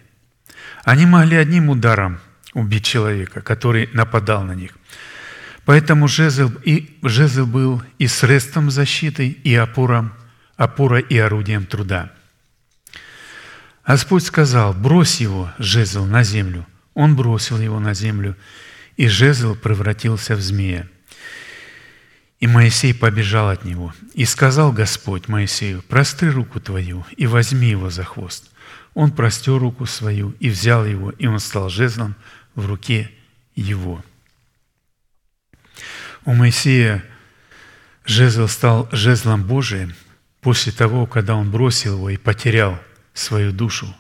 [0.83, 2.19] Они могли одним ударом
[2.53, 4.73] убить человека, который нападал на них.
[5.65, 10.15] Поэтому жезл, и, жезл был и средством защиты, и опором,
[10.57, 12.11] опорой и орудием труда.
[13.87, 16.67] Господь сказал, брось его, жезл, на землю.
[16.95, 18.37] Он бросил его на землю,
[18.97, 20.89] и жезл превратился в змея.
[22.41, 23.93] И Моисей побежал от него.
[24.15, 28.51] И сказал Господь Моисею, простри руку твою и возьми его за хвост.
[28.95, 32.15] Он простер руку свою и взял его, и он стал жезлом
[32.55, 33.11] в руке
[33.55, 34.05] его.
[36.25, 37.05] У Моисея
[38.05, 39.95] жезл стал жезлом Божиим
[40.41, 42.79] после того, когда он бросил его и потерял
[43.15, 43.95] свою душу.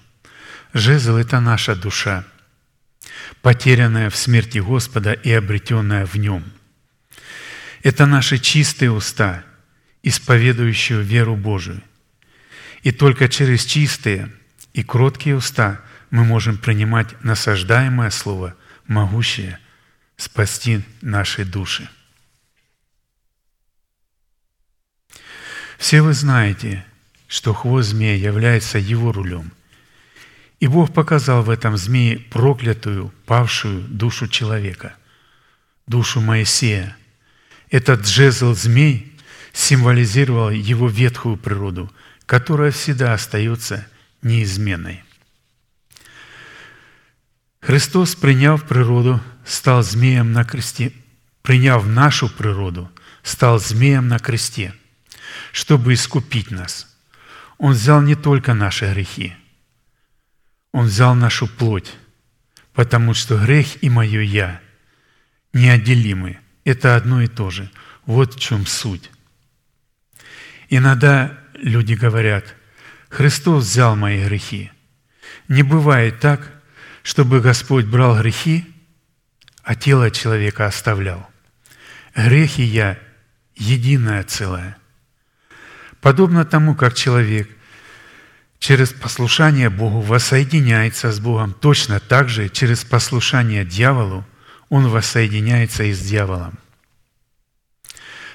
[0.75, 2.25] Жезл– это наша душа,
[3.43, 6.45] потерянная в смерти Господа и обретенная в Нем.
[7.89, 9.47] Это наши чистые уста,
[10.03, 11.83] исповедующие веру Божию.
[12.83, 14.31] И только через чистые
[14.75, 15.81] и кроткие уста
[16.11, 18.55] мы можем принимать насаждаемое Слово,
[18.87, 19.59] могущее
[20.19, 21.89] спасти наши души.
[25.79, 26.85] Все вы знаете,
[27.27, 29.51] что хвост змея является его рулем.
[30.61, 34.95] И Бог показал в этом змее проклятую, павшую душу человека,
[35.87, 36.98] душу Моисея.
[37.71, 39.13] Этот жезл змей
[39.53, 41.93] символизировал его ветхую природу,
[42.27, 43.87] которая всегда остается
[44.23, 45.03] неизменной.
[47.61, 50.93] Христос, приняв природу, стал змеем на кресте,
[51.43, 52.91] приняв нашу природу,
[53.23, 54.75] стал змеем на кресте,
[55.53, 56.97] чтобы искупить нас.
[57.59, 59.35] Он взял не только наши грехи,
[60.73, 61.93] Он взял нашу плоть,
[62.73, 64.61] потому что грех и мое «я»
[65.53, 66.39] неотделимы.
[66.69, 67.71] Это одно и то же.
[68.05, 69.11] Вот в чем суть.
[70.69, 72.45] Иногда люди говорят,
[73.09, 74.71] Христос взял мои грехи.
[75.49, 76.53] Не бывает так,
[77.03, 78.67] чтобы Господь брал грехи,
[79.63, 81.27] а тело человека оставлял.
[82.15, 82.99] Грех и я–
[83.57, 84.77] единое целое.
[86.03, 87.49] Подобно тому, как человек
[88.59, 94.27] через послушание Богу воссоединяется с Богом, точно так же через послушание дьяволу
[94.69, 96.59] он воссоединяется и с дьяволом.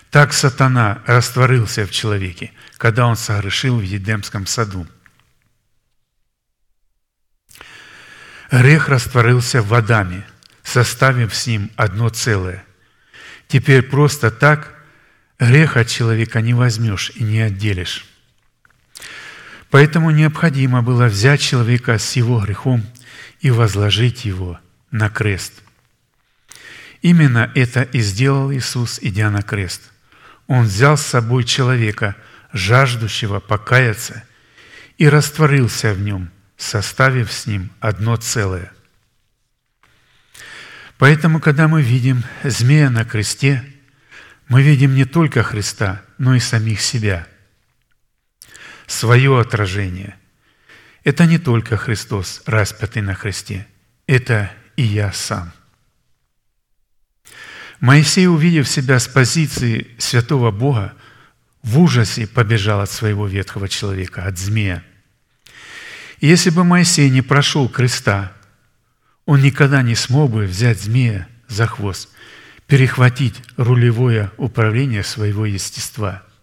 [0.10, 4.88] Так сатана растворился в человеке, когда он согрешил в Едемском саду.
[8.52, 10.28] Грех растворился в Адаме,
[10.62, 12.64] составив с ним одно целое.
[13.48, 14.76] Теперь просто так
[15.40, 18.06] грех от человека не возьмешь и не отделишь.
[19.72, 22.86] Поэтому необходимо было взять человека с его грехом
[23.40, 24.60] и возложить его
[24.92, 25.63] на крест.
[27.04, 29.92] Именно это и сделал Иисус, идя на крест.
[30.48, 32.16] Он взял с собой человека,
[32.54, 34.24] жаждущего покаяться,
[34.98, 38.72] и растворился в нем, составив с ним одно целое.
[40.98, 43.66] Поэтому, когда мы видим змея на кресте,
[44.48, 47.28] мы видим не только Христа, но и самих себя–
[48.88, 50.16] свое отражение.
[51.04, 53.68] Это не только Христос, распятый на кресте,
[54.08, 55.52] это и я сам.
[57.84, 60.94] Моисей, увидев себя с позиции святого Бога,
[61.64, 64.84] в ужасе побежал от своего ветхого человека, от змея.
[66.20, 68.32] И если бы Моисей не прошел креста,
[69.26, 72.08] он никогда не смог бы взять змея за хвост,
[72.68, 76.24] перехватить рулевое управление своего естества–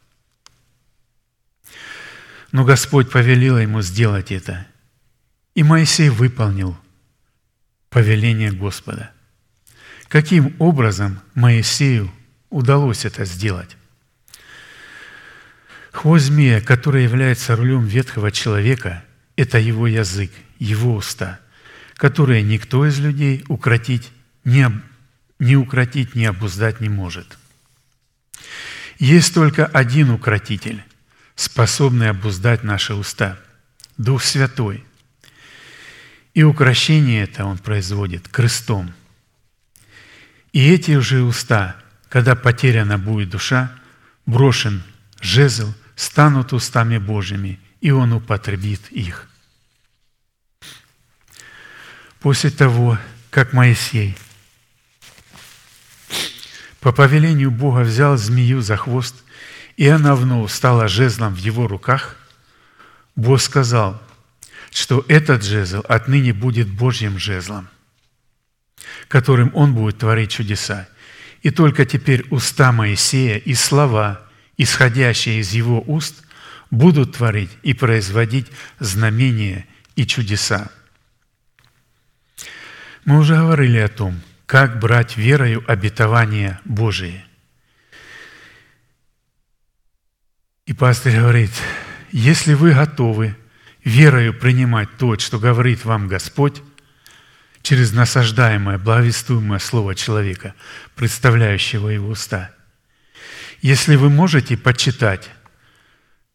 [2.53, 4.67] но Господь повелел ему сделать это.
[5.55, 6.77] И Моисей выполнил
[7.91, 9.13] повеление Господа.
[10.11, 12.13] Каким образом Моисею
[12.51, 13.77] удалось это сделать?
[15.93, 19.05] Хвост змея, который является рулем ветхого человека,
[19.37, 21.39] это его язык, его уста,
[21.95, 24.11] которые никто из людей укротить
[24.43, 24.69] не,
[25.39, 27.39] не укротить, не обуздать не может.
[28.99, 30.83] Есть только один укротитель,
[31.37, 33.39] способный обуздать наши уста.
[33.97, 34.85] Дух Святой.
[36.35, 38.93] И укращение это Он производит крестом.
[40.53, 41.77] И эти же уста,
[42.09, 43.73] когда потеряна будет душа,
[44.27, 44.83] брошен
[45.21, 49.29] жезл, станут устами Божьими, и Он употребит их.
[52.21, 52.99] После того,
[53.31, 54.17] как Моисей
[56.81, 59.15] по повелению Бога взял змею за хвост–
[59.81, 62.17] и она вновь стала жезлом в его руках,
[63.17, 63.99] Бог сказал,
[64.71, 67.67] что этот жезл отныне будет Божьим жезлом,
[69.09, 70.89] которым он будет творить чудеса.
[71.43, 74.27] И только теперь уста Моисея и слова
[74.61, 76.23] исходящие из Его уст,
[76.71, 78.47] будут творить и производить
[78.79, 79.67] знамения
[79.97, 80.71] и чудеса.
[83.07, 87.25] Мы уже говорили о том, как брать верою обетование Божие.
[90.67, 91.53] И пастор говорит,
[92.13, 93.35] если вы готовы
[93.83, 96.61] верою принимать то, что говорит вам Господь,
[97.63, 100.55] через насаждаемое, благовествуемое слово человека,
[100.97, 102.51] представляющего его уста.
[103.61, 105.29] Если вы можете почитать,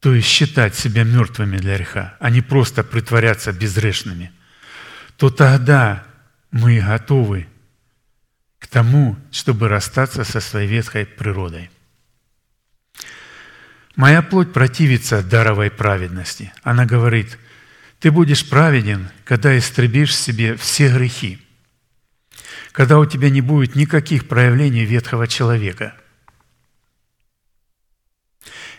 [0.00, 4.32] то есть считать себя мертвыми для греха, а не просто притворяться безгрешными,
[5.16, 6.04] то тогда
[6.50, 7.48] мы готовы
[8.58, 11.70] к тому, чтобы расстаться со своей ветхой природой.
[13.96, 16.52] Моя плоть противится даровой праведности.
[16.62, 17.38] Она говорит,
[18.06, 21.40] ты будешь праведен, когда истребишь в себе все грехи,
[22.70, 25.92] когда у тебя не будет никаких проявлений ветхого человека.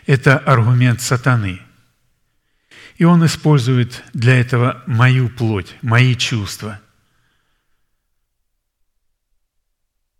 [0.06, 1.60] Это аргумент сатаны.
[2.96, 6.80] И он использует для этого мою плоть, мои чувства–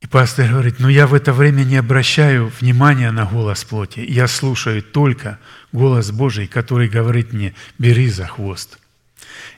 [0.00, 4.28] И пастор говорит, ну я в это время не обращаю внимания на голос плоти, я
[4.28, 5.40] слушаю только
[5.72, 8.78] голос Божий, который говорит мне, бери за хвост.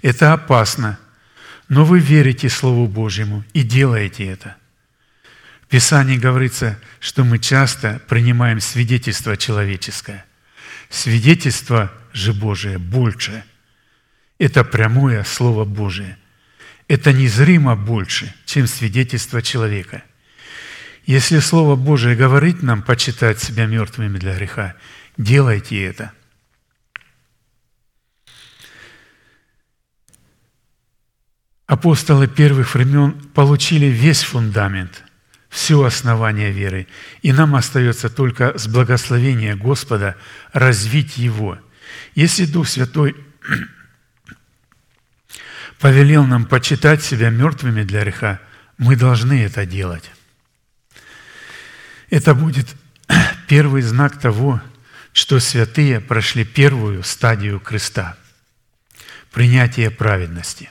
[0.03, 0.99] Это опасно,
[1.69, 4.57] но вы верите Слову Божьему и делаете это.
[5.63, 10.25] В Писании говорится, что мы часто принимаем свидетельство человеческое.
[10.89, 13.45] Свидетельство же Божие больше.
[14.39, 16.19] Это прямое Слово Божие.
[16.89, 20.03] Это незримо больше, чем свидетельство человека–
[21.11, 24.77] если Слово Божие говорит нам почитать себя мертвыми для греха,
[25.17, 26.13] делайте это.
[31.71, 35.05] Апостолы первых времен получили весь фундамент,
[35.49, 36.89] все основание веры,
[37.23, 40.17] и нам остается только с благословения Господа
[40.53, 41.61] развить его.
[42.17, 43.15] Если Дух Святой
[45.79, 48.41] повелел нам почитать себя мертвыми для греха,
[48.77, 50.11] мы должны это делать.
[52.09, 52.67] Это будет
[53.47, 54.61] первый знак того,
[55.13, 58.17] что святые прошли первую стадию креста–
[59.31, 60.69] принятие праведности.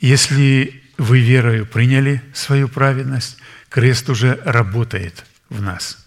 [0.00, 6.06] Если вы верою приняли свою праведность, крест уже работает в нас.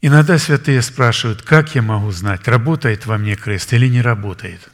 [0.00, 4.68] Иногда святые спрашивают, как я могу знать, работает во мне крест или не работает.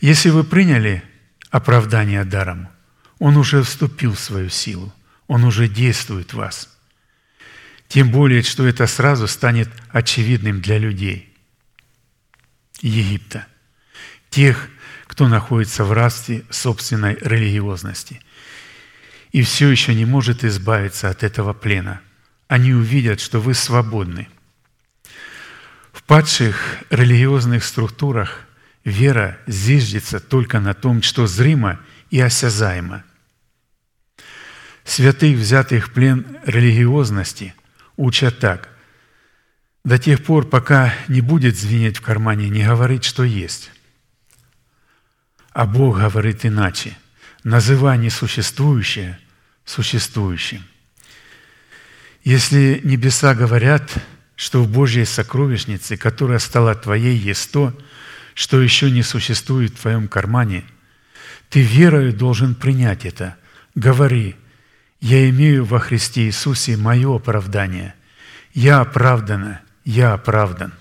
[0.00, 1.02] Если вы приняли
[1.50, 2.68] оправдание даром–
[3.18, 4.92] он уже вступил в свою силу,
[5.26, 6.68] Он уже действует в вас.
[7.88, 11.32] Тем более, что это сразу станет очевидным для людей
[12.80, 13.46] Египта,
[14.28, 14.68] тех,
[15.06, 18.20] кто находится в рабстве собственной религиозности
[19.32, 22.00] и все еще не может избавиться от этого плена.
[22.48, 24.28] Они увидят, что вы свободны.
[25.92, 28.40] В падших религиозных структурах
[28.84, 31.80] вера зиждется только на том, что зримо–
[32.10, 33.04] и осязаемо.
[34.84, 37.54] Святых, взятых в плен религиозности,
[37.96, 38.68] учат так.
[39.84, 43.70] До тех пор, пока не будет звенеть в кармане, не говорить, что есть.
[45.56, 46.96] А Бог говорит иначе.
[47.42, 49.18] Называй несуществующее
[49.64, 50.62] существующим.
[52.24, 53.90] Если небеса говорят,
[54.36, 57.72] что в Божьей сокровищнице, которая стала твоей, есть то,
[58.34, 60.64] что еще не существует в твоем кармане–
[61.50, 63.36] ты верою должен принять это.
[63.74, 64.36] Говори,
[65.00, 67.94] я имею во Христе Иисусе мое оправдание.
[68.52, 70.72] Я оправдана, я оправдан.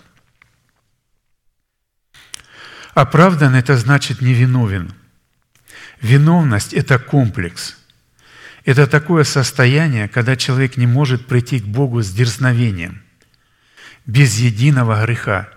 [2.96, 4.94] Оправдан– это значит невиновен.
[6.02, 7.76] Виновность– это комплекс.
[8.64, 13.04] Это такое состояние, когда человек не может прийти к Богу с дерзновением,
[14.06, 15.50] без единого греха,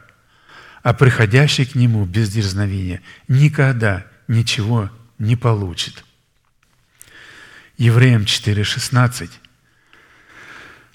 [0.82, 6.04] а приходящий к Нему без дерзновения никогда ничего не получит.
[7.76, 9.30] Евреям 4,16.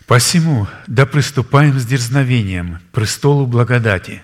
[0.08, 4.22] «Посему да приступаем с дерзновением к престолу благодати,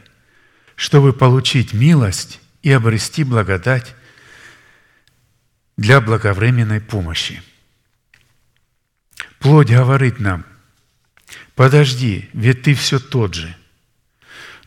[0.80, 3.94] чтобы получить милость и обрести благодать
[5.76, 7.44] для благовременной помощи».
[9.40, 10.46] Плоть говорит нам,
[11.56, 13.56] «Подожди, ведь ты все тот же».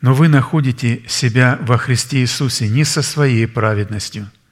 [0.03, 4.31] Но вы находите себя во Христе Иисусе не со своей праведностью–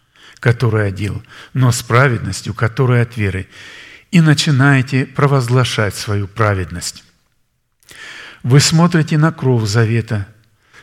[0.41, 1.23] который одел,
[1.53, 3.47] но с праведностью, которая от веры,
[4.11, 7.05] и начинаете провозглашать свою праведность.
[8.43, 10.27] Вы смотрите на кровь завета,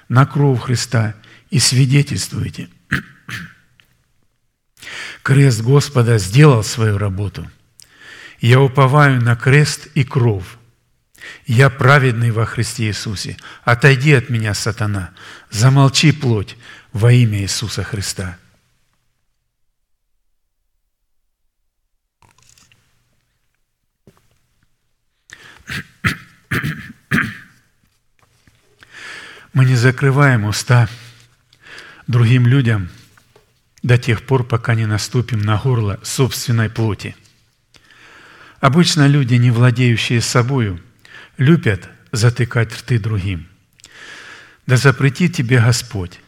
[0.10, 1.16] на кровь Христа
[1.50, 2.70] и свидетельствуете.
[5.24, 7.50] Крест Господа сделал свою работу.
[8.40, 10.58] Я уповаю на крест и кров.
[11.46, 13.38] Я праведный во Христе Иисусе.
[13.64, 15.12] Отойди от меня, сатана.
[15.50, 16.56] Замолчи, плоть,
[16.94, 18.38] во имя Иисуса Христа.
[29.58, 30.88] Мы не закрываем уста
[32.06, 32.90] другим людям
[33.82, 37.16] до тех пор, пока не наступим на горло собственной плоти.
[38.60, 40.80] Обычно люди, не владеющие собою,
[41.40, 43.48] любят затыкать рты другим.
[44.68, 46.20] Да запрети тебе Господь.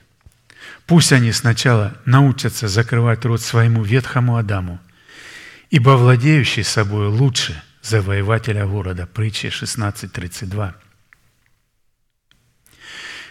[0.88, 4.80] Пусть они сначала научатся закрывать рот своему ветхому Адаму,
[5.70, 9.06] ибо владеющий собою лучше завоевателя города.
[9.06, 10.74] Притча 16.32.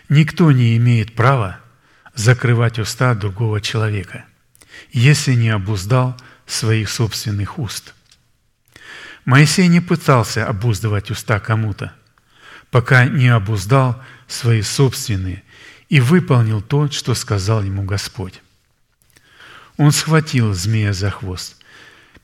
[0.08, 1.60] Никто не имеет права
[2.14, 4.24] закрывать уста другого человека,
[4.90, 6.16] если не обуздал
[6.46, 7.94] своих собственных уст.
[9.26, 11.92] Моисей не пытался обуздывать уста кому-то,
[12.70, 15.42] пока не обуздал свои собственные
[15.90, 18.40] и выполнил то, что сказал ему Господь.
[19.76, 21.56] Он схватил змея за хвост,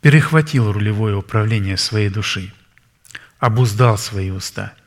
[0.01, 2.53] перехватил рулевое управление своей души,
[3.39, 4.73] обуздал свои уста–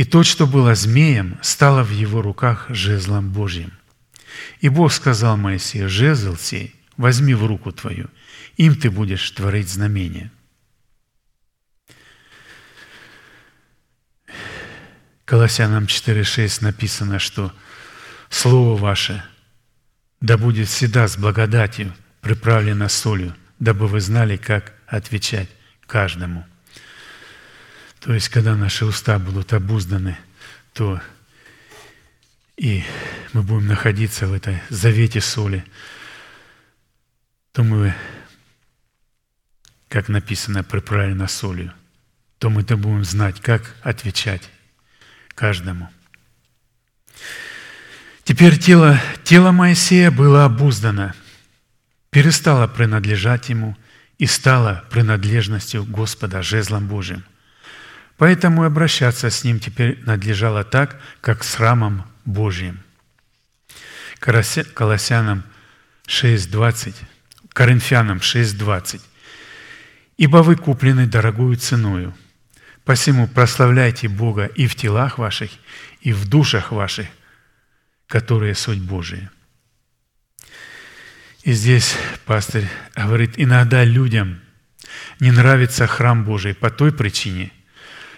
[0.00, 3.70] и то, что было змеем, стало в его руках жезлом Божьим.
[4.60, 8.08] И Бог сказал Моисею, жезл сей возьми в руку твою,
[8.56, 10.32] им ты будешь творить знамения.
[15.26, 17.52] Колоссянам 4.6 написано, что
[18.30, 19.22] Слово ваше
[20.22, 25.50] да будет всегда с благодатью приправлено солью, дабы вы знали, как отвечать
[25.86, 26.46] каждому.
[28.00, 30.18] То есть, когда наши уста будут обузданы,
[30.72, 31.00] то
[32.56, 32.82] и
[33.32, 35.64] мы будем находиться в этой завете соли,
[37.52, 37.94] то мы,
[39.88, 41.72] как написано, приправлено солью,
[42.38, 44.48] то мы-то будем знать, как отвечать
[45.34, 45.88] каждому.
[48.24, 51.14] Теперь тело, тело Моисея было обуздано,
[52.10, 53.76] перестало принадлежать ему
[54.18, 57.24] и стало принадлежностью Господа, жезлом Божьим.
[58.20, 62.82] Поэтому обращаться с ним теперь надлежало так, как с храмом Божьим.
[64.18, 65.42] Колоссянам
[66.06, 66.94] 6.20,
[67.54, 69.00] Коринфянам 6.20.
[70.18, 72.14] «Ибо вы куплены дорогую ценою,
[72.84, 75.50] посему прославляйте Бога и в телах ваших,
[76.02, 77.06] и в душах ваших,
[78.06, 79.30] которые суть Божия».
[81.42, 84.42] И здесь пастырь говорит, иногда людям
[85.20, 87.50] не нравится храм Божий по той причине–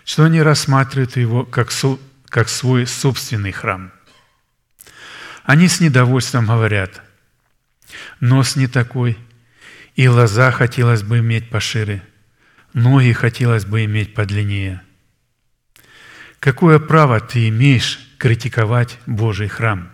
[0.04, 1.98] что они рассматривают его как, со,
[2.28, 3.92] как свой собственный храм.
[5.44, 7.02] Они с недовольством говорят,
[8.20, 9.18] нос не такой,
[9.96, 12.02] и глаза хотелось бы иметь пошире,
[12.72, 14.82] ноги хотелось бы иметь подлиннее.
[16.38, 19.92] Какое право ты имеешь критиковать Божий храм,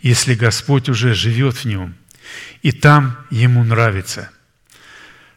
[0.00, 1.94] если Господь уже живет в нем,
[2.62, 4.30] и там ему нравится?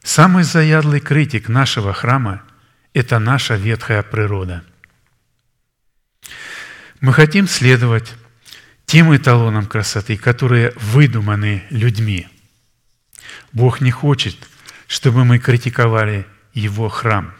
[0.04, 2.44] Самый заядлый критик нашего храма–
[2.94, 4.64] это наша ветхая природа.
[7.02, 8.14] Мы хотим следовать
[8.86, 12.28] тем эталонам красоты, которые выдуманы людьми.
[13.52, 14.36] Бог не хочет,
[14.88, 17.34] чтобы мы критиковали Его храм,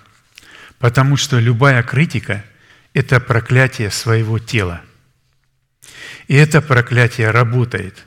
[0.80, 2.44] потому что любая критика–
[2.94, 4.82] это проклятие своего тела.
[6.28, 8.06] И это проклятие работает.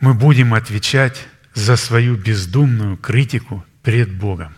[0.00, 4.54] Мы будем отвечать за свою бездумную критику перед Богом.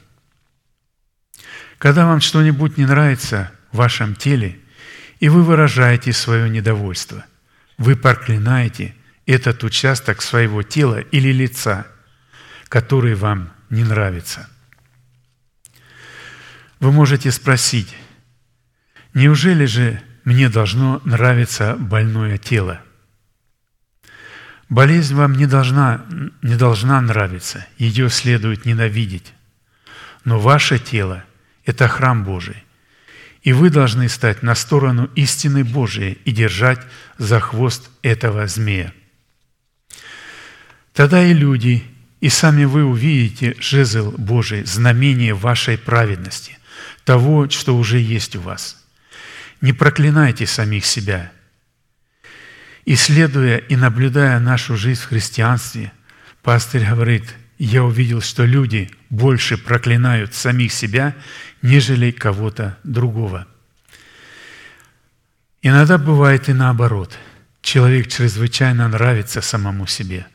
[1.79, 4.59] Когда вам что-нибудь не нравится в вашем теле,
[5.21, 7.25] и вы выражаете свое недовольство,
[7.77, 8.95] вы проклинаете
[9.27, 11.87] этот участок своего тела или лица,
[12.69, 14.49] который вам не нравится.
[16.81, 17.95] Вы можете спросить,
[19.15, 22.81] неужели же мне должно нравиться больное тело?
[24.69, 26.05] Болезнь вам не должна,
[26.43, 29.33] не должна нравиться, ее следует ненавидеть.
[30.25, 31.25] Но ваше тело
[31.69, 32.65] это храм Божий.
[33.43, 36.81] И вы должны стать на сторону истины Божией и держать
[37.19, 38.95] за хвост этого змея.
[40.95, 41.85] Тогда и люди,
[42.23, 46.57] и сами вы увидите жезл Божий, знамение вашей праведности,
[47.05, 48.83] того, что уже есть у вас.
[49.61, 51.31] Не проклинайте самих себя.
[52.87, 55.93] Исследуя и наблюдая нашу жизнь в христианстве,
[56.43, 57.25] пастырь говорит–
[57.59, 61.15] я увидел, что люди больше проклинают самих себя,
[61.63, 63.47] нежели кого-то другого.
[65.63, 67.19] Иногда бывает и наоборот.
[67.63, 70.27] Человек чрезвычайно нравится самому себе.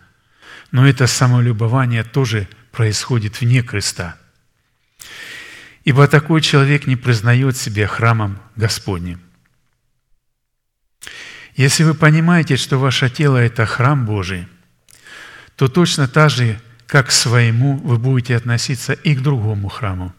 [0.72, 4.18] Но это самолюбование тоже происходит вне креста.
[5.84, 9.22] Ибо такой человек не признает себя храмом Господним.
[11.56, 14.48] Если вы понимаете, что ваше тело– это храм Божий,
[15.56, 20.14] то точно так же, как к своему, вы будете относиться и к другому храму.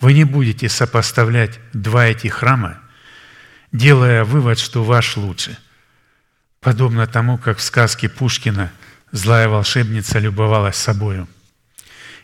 [0.00, 2.80] Вы не будете сопоставлять два эти храма,
[3.72, 5.58] делая вывод, что ваш лучше.
[6.60, 8.72] Подобно тому, как в сказке Пушкина
[9.12, 11.28] злая волшебница любовалась собою.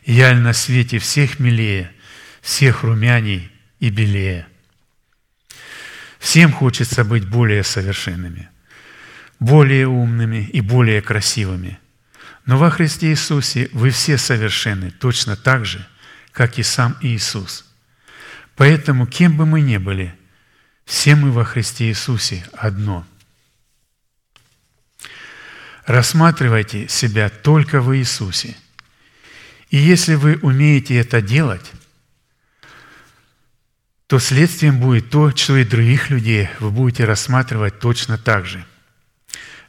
[0.05, 1.91] «Я на свете всех милее,
[2.41, 3.51] всех румяней
[3.81, 4.47] и белее».
[6.19, 8.49] Всем хочется быть более совершенными,
[9.39, 11.79] более умными и более красивыми.
[12.47, 15.85] Но во Христе Иисусе вы все совершенны точно так же,
[16.31, 17.65] как и сам Иисус.
[18.55, 20.15] Поэтому, кем бы мы ни были,
[20.85, 23.05] все мы во Христе Иисусе одно.
[25.85, 28.57] Рассматривайте себя только в Иисусе.
[29.71, 31.73] И если вы умеете это делать,
[34.07, 38.65] то следствием будет то, что и других людей вы будете рассматривать точно так же.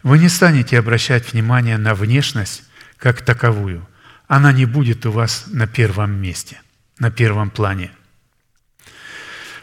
[0.03, 2.66] Вы не станете обращать внимание на внешность
[2.97, 3.87] как таковую.
[4.27, 6.61] Она не будет у вас на первом месте,
[6.99, 7.91] на первом плане.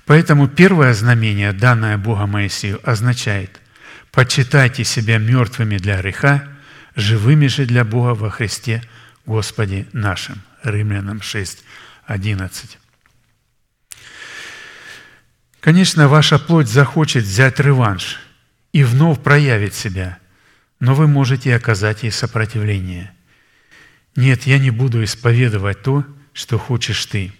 [0.06, 3.60] Поэтому первое знамение, данное Богом Моисею, означает
[4.10, 6.46] «почитайте себя мертвыми для греха,
[6.94, 8.82] живыми же для Бога во Христе
[9.26, 10.42] Господе нашим».
[10.62, 11.64] Римлянам 6,
[12.06, 12.78] 11.
[15.60, 18.18] Конечно, ваша плоть захочет взять реванш
[18.72, 20.18] и вновь проявить себя,
[20.80, 23.13] но вы можете оказать ей сопротивление.
[24.16, 27.32] Нет, я не буду исповедовать то, что хочешь ты.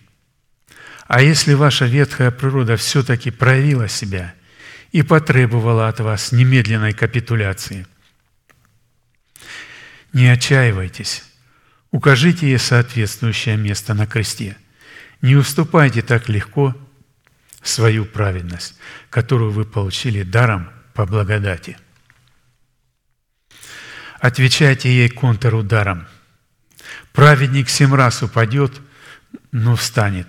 [1.07, 4.35] А если ваша ветхая природа все-таки проявила себя
[4.91, 7.87] и потребовала от вас немедленной капитуляции,
[10.13, 11.25] не отчаивайтесь,
[11.91, 14.57] укажите ей соответствующее место на кресте.
[15.21, 16.75] Не уступайте так легко
[17.63, 18.77] свою праведность,
[19.11, 21.77] которую вы получили даром по благодати.
[24.21, 26.07] Отвечайте ей контрударом.
[27.15, 28.79] Праведник семь раз упадет,
[29.51, 30.27] но встанет.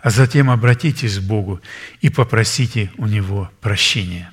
[0.00, 1.60] А затем обратитесь к Богу
[2.00, 4.32] и попросите у Него прощения.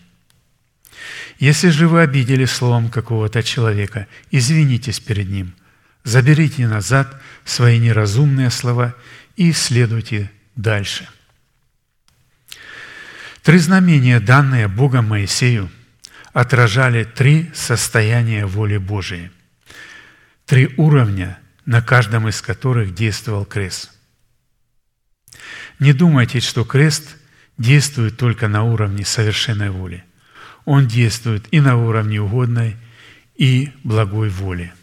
[1.38, 5.54] Если же вы обидели словом какого-то человека, извинитесь перед ним,
[6.04, 8.96] заберите назад свои неразумные слова
[9.36, 11.08] и следуйте дальше–
[13.50, 15.72] Три знамения, данные Богом Моисею,
[16.34, 19.32] отражали три состояния воли Божией,
[20.50, 23.92] три уровня, на каждом из которых действовал крест.
[25.78, 27.18] Не думайте, что крест
[27.60, 30.04] действует только на уровне совершенной воли.
[30.66, 32.78] Он действует и на уровне угодной,
[33.36, 34.74] и благой воли.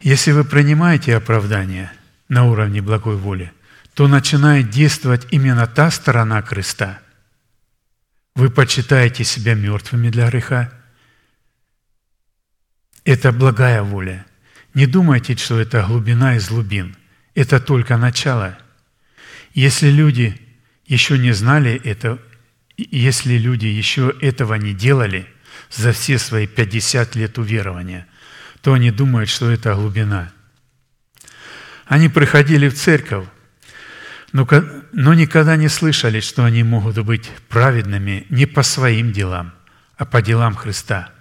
[0.00, 1.92] Если вы принимаете оправдание
[2.30, 3.52] на уровне благой воли,
[3.92, 7.00] то начинает действовать именно та сторона креста.
[8.34, 10.72] Вы почитаете себя мертвыми для греха.
[13.08, 14.26] Это благая воля.
[14.74, 16.94] Не думайте, что это глубина из глубин.
[17.34, 18.58] Это только начало.
[19.54, 20.38] Если люди
[20.84, 22.18] еще не знали это,
[22.76, 25.26] если люди еще этого не делали
[25.70, 28.06] за все свои 50 лет уверования,
[28.60, 30.30] то они думают, что это глубина.
[31.86, 33.26] Они приходили в церковь,
[34.32, 34.46] но,
[34.92, 39.54] но никогда не слышали, что они могут быть праведными не по своим делам,
[39.96, 41.14] а по делам Христа,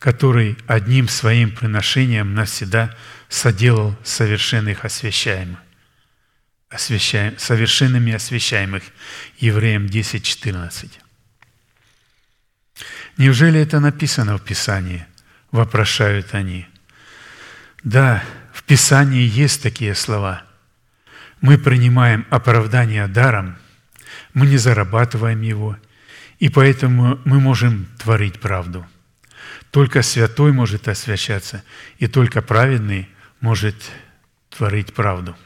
[0.00, 2.96] который одним своим приношением навсегда
[3.28, 5.60] соделал совершенных освящаемых,
[6.68, 8.82] освящаем, совершенными освящаемых.
[9.38, 10.90] Евреям 10.14.
[13.16, 15.06] Неужели это написано в Писании?
[15.52, 16.66] Вопрошают они.
[17.84, 20.42] Да, в Писании есть такие слова–
[21.40, 23.56] мы принимаем оправдание даром,
[24.34, 25.76] мы не зарабатываем его,
[26.38, 28.86] и поэтому мы можем творить правду.
[29.70, 31.62] Только святой может освящаться,
[31.98, 33.08] и только праведный
[33.40, 33.76] может
[34.50, 35.36] творить правду.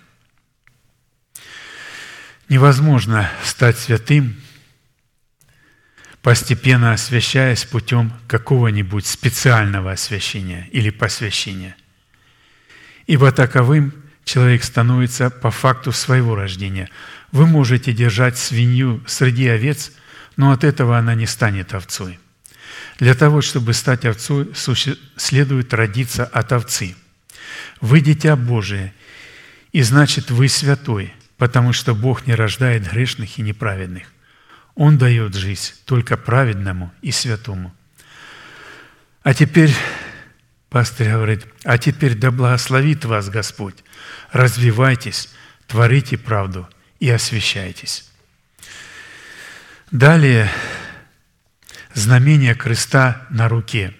[2.48, 4.36] Невозможно стать святым,
[6.22, 11.76] постепенно освящаясь путем какого-нибудь специального освящения или посвящения.
[13.06, 13.92] Ибо таковым
[14.24, 16.88] человек становится по факту своего рождения.
[17.30, 19.92] Вы можете держать свинью среди овец,
[20.36, 22.18] но от этого она не станет овцой.
[22.98, 24.52] Для того, чтобы стать овцой,
[25.16, 26.94] следует родиться от овцы.
[27.80, 28.94] Вы дитя Божие,
[29.72, 34.04] и значит вы святой, потому что Бог не рождает грешных и неправедных.
[34.74, 37.74] Он дает жизнь только праведному и святому.
[39.22, 39.74] А теперь
[40.68, 43.76] пастырь говорит, а теперь да благословит вас Господь,
[44.32, 45.30] развивайтесь,
[45.66, 46.68] творите правду
[47.00, 48.10] и освящайтесь.
[49.90, 50.50] Далее
[51.94, 53.94] знамение креста на руке.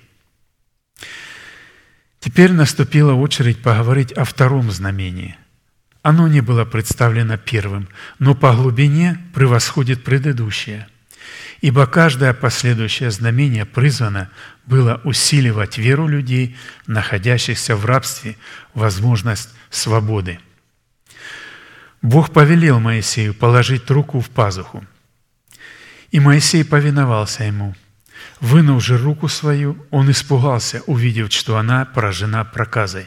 [2.20, 5.36] Теперь наступила очередь поговорить о втором знамении.
[6.02, 7.88] Оно не было представлено первым,
[8.18, 10.88] но по глубине превосходит предыдущее.
[11.60, 14.30] Ибо каждое последующее знамение призвано
[14.66, 16.56] было усиливать веру людей,
[16.86, 18.36] находящихся в рабстве,
[18.74, 20.40] возможность свободы.
[22.02, 24.84] Бог повелел Моисею положить руку в пазуху–
[26.14, 27.74] и Моисей повиновался ему.
[28.40, 33.06] Вынув же руку свою, он испугался, увидев, что она поражена проказой.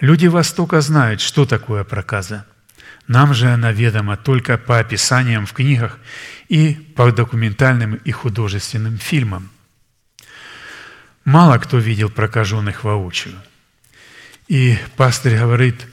[0.00, 2.46] Люди Востока знают, что такое проказа.
[3.06, 5.98] Нам же она ведома только по описаниям в книгах
[6.48, 9.50] и по документальным и художественным фильмам.
[11.24, 13.34] Мало кто видел прокаженных воочию.
[14.48, 15.86] И пастырь говорит,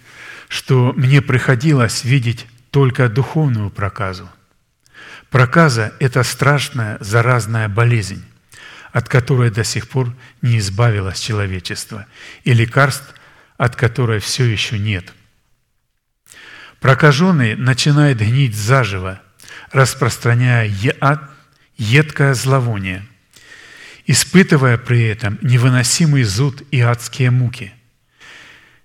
[0.47, 4.29] что мне приходилось видеть только духовную проказу–
[5.33, 8.23] Проказа– это страшная заразная болезнь,
[8.91, 12.05] от которой до сих пор не избавилось человечество,
[12.43, 13.15] и лекарств,
[13.57, 15.11] от которой все еще нет.
[16.79, 19.23] Прокаженный начинает гнить заживо,
[19.71, 21.23] распространяя яд,
[21.77, 23.03] едкое зловоние,
[24.05, 27.73] испытывая при этом невыносимый зуд и адские муки.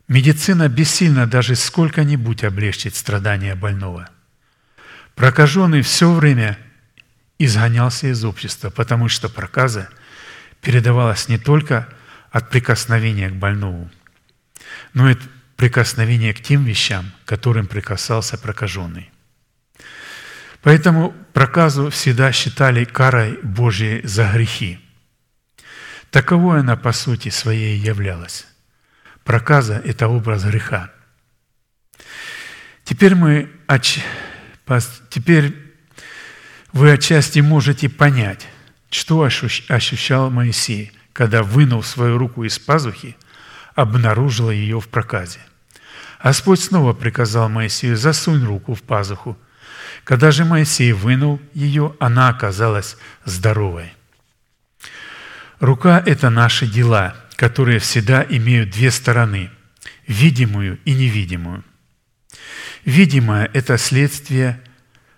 [0.08, 4.08] Медицина бессильна даже сколько-нибудь облегчить страдания больного–
[5.18, 6.56] Прокаженный все время
[7.40, 9.88] изгонялся из общества, потому что проказа
[10.60, 11.88] передавалась не только
[12.30, 13.90] от прикосновения к больному,
[14.94, 15.18] но и от
[15.56, 19.10] прикосновения к тем вещам, к которым прикасался прокаженный.
[20.62, 24.78] Поэтому проказу всегда считали карой Божьей за грехи.
[26.12, 28.46] Таковой она по сути своей являлась.
[29.24, 30.92] Проказа– это образ греха.
[32.84, 33.50] Теперь мы
[35.10, 35.56] Теперь
[36.72, 38.46] вы отчасти можете понять,
[38.90, 43.16] что ощущал Моисей, когда, вынул свою руку из пазухи,
[43.74, 45.40] обнаружил ее в проказе.
[46.22, 49.38] Господь снова приказал Моисею «засунь руку в пазуху».
[50.04, 53.92] Когда же Моисей вынул ее, она оказалась здоровой.
[55.60, 59.50] Рука– это наши дела, которые всегда имеют две стороны–
[60.06, 61.64] видимую и невидимую.
[62.84, 64.60] Видимое– это следствие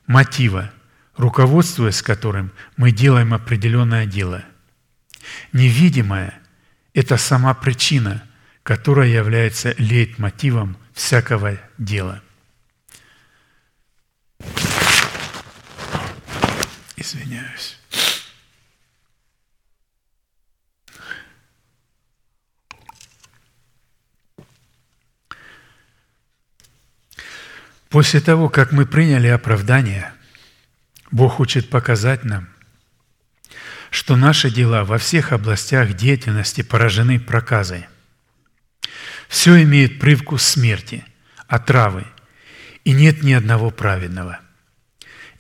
[0.07, 0.73] мотива,
[1.17, 4.45] руководствуясь которым мы делаем определенное дело.
[5.53, 6.39] Невидимое–
[6.95, 8.23] это сама причина,
[8.63, 12.23] которая является лейтмотивом всякого дела.
[16.97, 17.80] Извиняюсь.
[27.91, 30.13] После того, как мы приняли оправдание,
[31.11, 32.49] Бог хочет показать нам,
[33.91, 37.89] что наши дела во всех областях деятельности поражены проказой.
[39.29, 41.05] Все имеет привкус смерти,
[41.49, 42.05] отравы,
[42.85, 44.39] и нет ни одного праведного.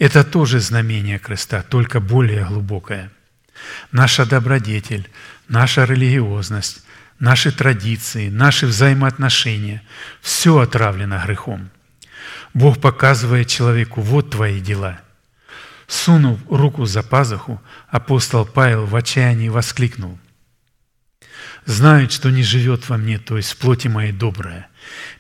[0.00, 3.12] Это тоже знамение креста, только более глубокое.
[3.92, 5.08] Наша добродетель,
[5.46, 6.84] наша религиозность,
[7.20, 9.82] наши традиции, наши взаимоотношения–
[10.20, 11.70] все отравлено грехом–
[12.54, 15.00] Бог показывает человеку, вот твои дела.
[15.86, 20.18] Сунув руку за пазуху, апостол Павел в отчаянии воскликнул.
[21.66, 24.68] «Знают, что не живет во мне, то есть в плоти моей добрая.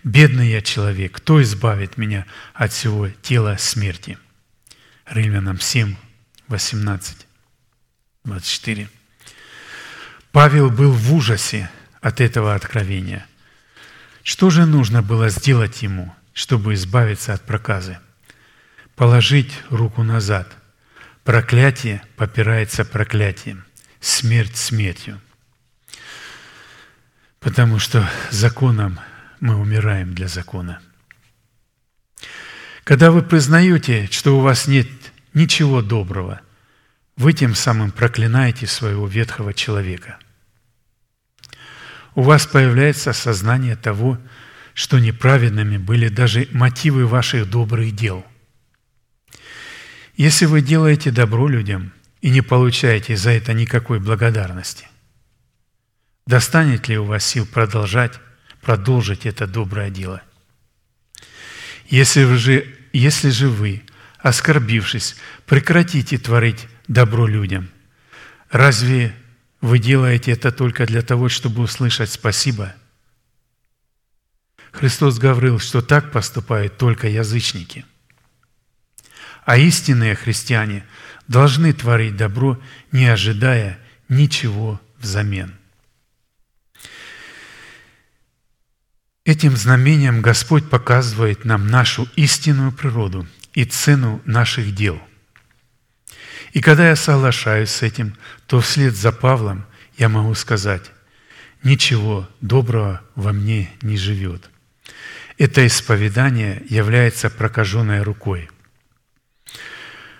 [0.04, 4.18] Бедный я человек, кто избавит меня от всего тела смерти?»
[5.06, 5.96] Римлянам 7,
[6.48, 7.26] 18,
[8.24, 8.88] 24.
[10.32, 11.70] Павел был в ужасе
[12.00, 13.26] от этого откровения.
[14.22, 17.98] Что же нужно было сделать ему– чтобы избавиться от проказы.
[18.96, 20.50] Положить руку назад.
[21.22, 23.66] Проклятие попирается проклятием,
[24.00, 25.20] смерть смертью.
[27.40, 28.98] Потому что законом
[29.40, 30.80] мы умираем для закона.
[32.84, 34.88] Когда вы признаете, что у вас нет
[35.34, 36.40] ничего доброго,
[37.16, 40.18] вы тем самым проклинаете своего ветхого человека.
[42.14, 44.30] У вас появляется сознание того, что
[44.98, 48.24] неправедными были даже мотивы ваших добрых дел.
[50.16, 54.86] Если вы делаете добро людям и не получаете за это никакой благодарности,
[56.26, 58.18] достанет ли у вас сил продолжать,
[58.60, 60.22] продолжить это доброе дело?
[61.86, 63.82] Если же, если же вы,
[64.18, 65.16] оскорбившись,
[65.46, 67.70] прекратите творить добро людям,
[68.50, 69.14] разве
[69.60, 72.74] вы делаете это только для того, чтобы услышать «спасибо».
[74.72, 77.84] Христос говорил, что так поступают только язычники.
[79.44, 80.84] А истинные христиане
[81.26, 82.60] должны творить добро,
[82.92, 83.78] не ожидая
[84.08, 85.54] ничего взамен.
[89.24, 95.00] Этим знамением Господь показывает нам нашу истинную природу и цену наших дел.
[96.52, 98.16] И когда я соглашаюсь с этим,
[98.46, 99.66] то вслед за Павлом
[99.98, 100.90] я могу сказать,
[101.62, 104.49] ничего доброго во мне не живет.
[105.40, 108.50] Это исповедание является прокаженной рукой,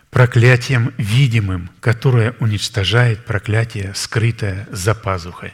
[0.09, 5.53] проклятием видимым, которое уничтожает проклятие, скрытое за пазухой.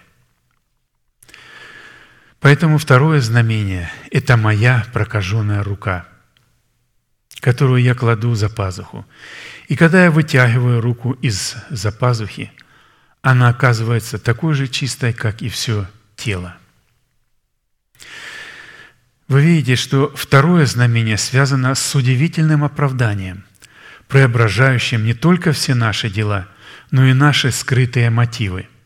[2.39, 6.07] Поэтому второе знамение– это моя прокаженная рука,
[7.41, 9.05] которую я кладу за пазуху.
[9.67, 12.53] И когда я вытягиваю руку из-за пазухи,
[13.21, 16.57] она оказывается такой же чистой, как и все тело.
[19.29, 23.45] Вы видите, что второе знамение связано с удивительным оправданием,
[24.09, 26.49] преображающим не только все наши дела,
[26.91, 28.69] но и наши скрытые мотивы–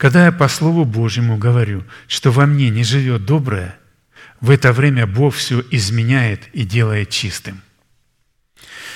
[0.00, 3.76] когда я по Слову Божьему говорю, что во мне не живет доброе,
[4.40, 7.60] в это время Бог все изменяет и делает чистым.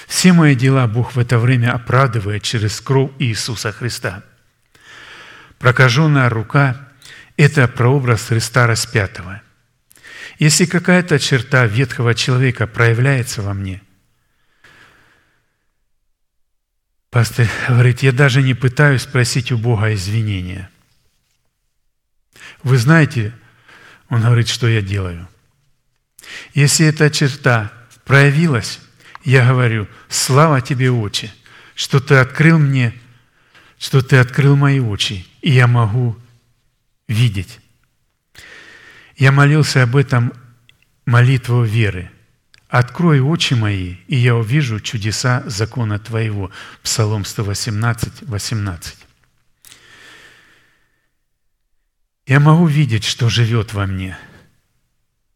[0.07, 4.23] Все мои дела Бог в это время оправдывает через кровь Иисуса Христа.
[5.59, 6.89] Прокаженная рука–
[7.37, 9.43] это прообраз Христа распятого.
[10.39, 13.81] Если какая-то черта ветхого человека проявляется во мне,
[17.11, 20.71] пастор говорит, я даже не пытаюсь просить у Бога извинения–
[22.63, 23.33] вы знаете,
[24.09, 25.29] он говорит, что я делаю.
[26.55, 27.73] Если эта черта
[28.05, 28.81] проявилась,
[29.25, 31.33] я говорю, слава тебе, Отче,
[31.75, 32.95] что ты открыл мне,
[33.79, 36.17] что ты открыл мои очи, и я могу
[37.09, 37.61] видеть.
[39.17, 40.33] Я молился об этом
[41.07, 42.11] молитву веры.
[42.69, 46.51] «Открой очи мои, и я увижу чудеса закона Твоего».
[46.83, 48.97] Псалом 118, 18.
[52.27, 54.19] Я могу видеть, что живет во мне,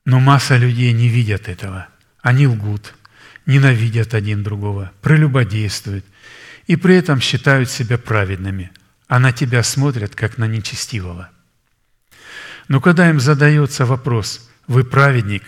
[0.04, 1.86] но масса людей не видят этого.
[2.22, 2.94] Они лгут,
[3.46, 6.04] ненавидят один другого, прелюбодействуют
[6.66, 8.72] и при этом считают себя праведными,
[9.06, 11.30] а на тебя смотрят, как на нечестивого.
[12.68, 15.42] Но когда им задается вопрос «Вы праведник?»,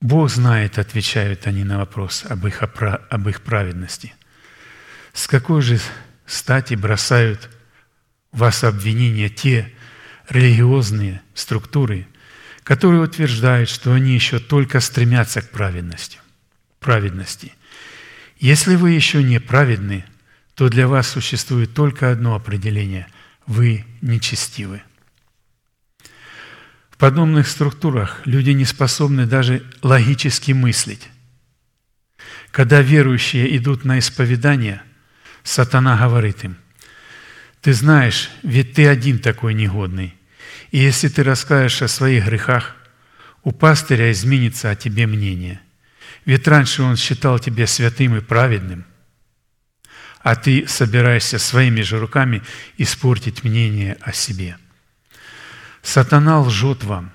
[0.00, 4.14] Бог знает, отвечают они на вопрос об их, об их праведности.
[5.12, 5.80] С какой же
[6.24, 7.50] стати бросают
[8.30, 9.72] вас обвинения те,
[10.28, 12.06] религиозные структуры,
[12.62, 16.18] которые утверждают, что они еще только стремятся к праведности.
[16.78, 17.52] праведности.
[18.38, 20.04] Если вы еще не праведны,
[20.54, 23.08] то для вас существует только одно определение–
[23.46, 24.82] вы нечестивы.
[26.98, 31.08] В подобных структурах люди не способны даже логически мыслить.
[32.50, 34.82] Когда верующие идут на исповедание,
[35.44, 36.56] сатана говорит им,
[37.60, 40.16] «Ты знаешь, ведь ты один такой негодный,
[40.72, 42.74] и если ты расскажешь о своих грехах,
[43.44, 45.60] у пастыря изменится о тебе мнение.
[46.24, 48.84] Ведь раньше он считал тебя святым и праведным,
[50.22, 52.42] а ты собираешься своими же руками
[52.76, 54.56] испортить мнение о себе.
[55.88, 57.10] Сатана лжет вам.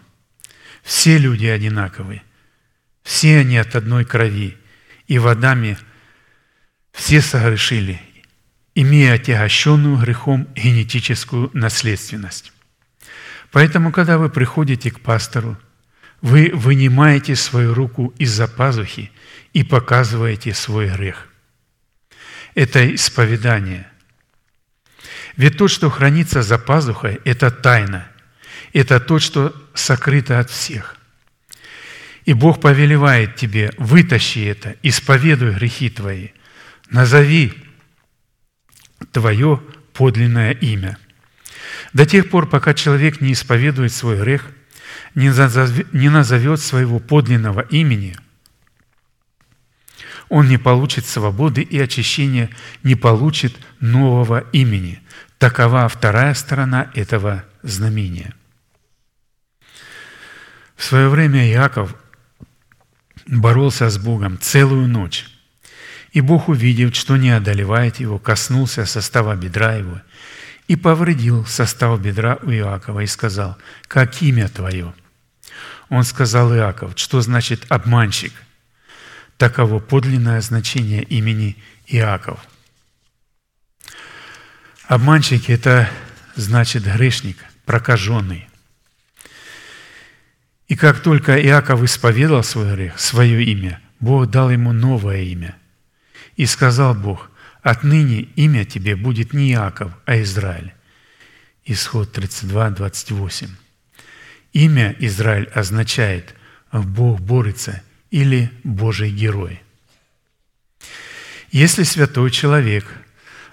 [0.81, 2.23] Все люди одинаковы.
[3.03, 4.57] Все они от одной крови.
[5.05, 5.77] И в Адаме
[6.91, 8.01] все согрешили,
[8.73, 12.51] имея отягощенную грехом генетическую наследственность.
[13.51, 15.55] Поэтому, когда вы приходите к пастору,
[16.23, 19.11] вы вынимаете свою руку из-за пазухи
[19.53, 21.27] и показываете свой грех.
[22.55, 23.87] Это исповедание.
[25.37, 28.07] Ведь то, что хранится за пазухой, это тайна.
[28.73, 30.97] Это то, что сокрыто от всех.
[32.25, 36.29] И Бог повелевает тебе, вытащи это, исповедуй грехи твои,
[36.89, 37.53] назови
[39.11, 39.61] твое
[39.93, 40.97] подлинное имя–
[41.93, 44.49] до тех пор, пока человек не исповедует свой грех,
[45.15, 45.29] не
[46.09, 48.15] назовет своего подлинного имени,
[50.29, 52.49] он не получит свободы и очищения,
[52.81, 55.01] не получит нового имени.
[55.37, 58.33] Такова вторая сторона этого знамения.
[60.75, 61.95] В свое время Иаков
[63.27, 65.25] боролся с Богом целую ночь.
[66.11, 70.01] И Бог, увидев, что не одолевает его, коснулся состава бедра его–
[70.67, 74.93] и повредил состав бедра у Иакова и сказал, «Как имя твое?»
[75.89, 78.33] Он сказал Иаков, что значит «обманщик».
[79.37, 82.39] Таково подлинное значение имени Иаков.
[84.87, 85.89] Обманщик– это
[86.35, 88.47] значит грешник, прокаженный.
[90.73, 95.55] И как только Иаков исповедал свой грех, свое имя, Бог дал ему новое имя.
[96.35, 97.29] И сказал Бог,
[97.61, 100.73] отныне имя тебе будет не Иаков, а Израиль.
[101.63, 103.49] Исход 32, 28.
[104.53, 106.33] Имя Израиль означает
[106.71, 109.61] «Бог борется» или «Божий герой».
[111.51, 112.87] Если святой человек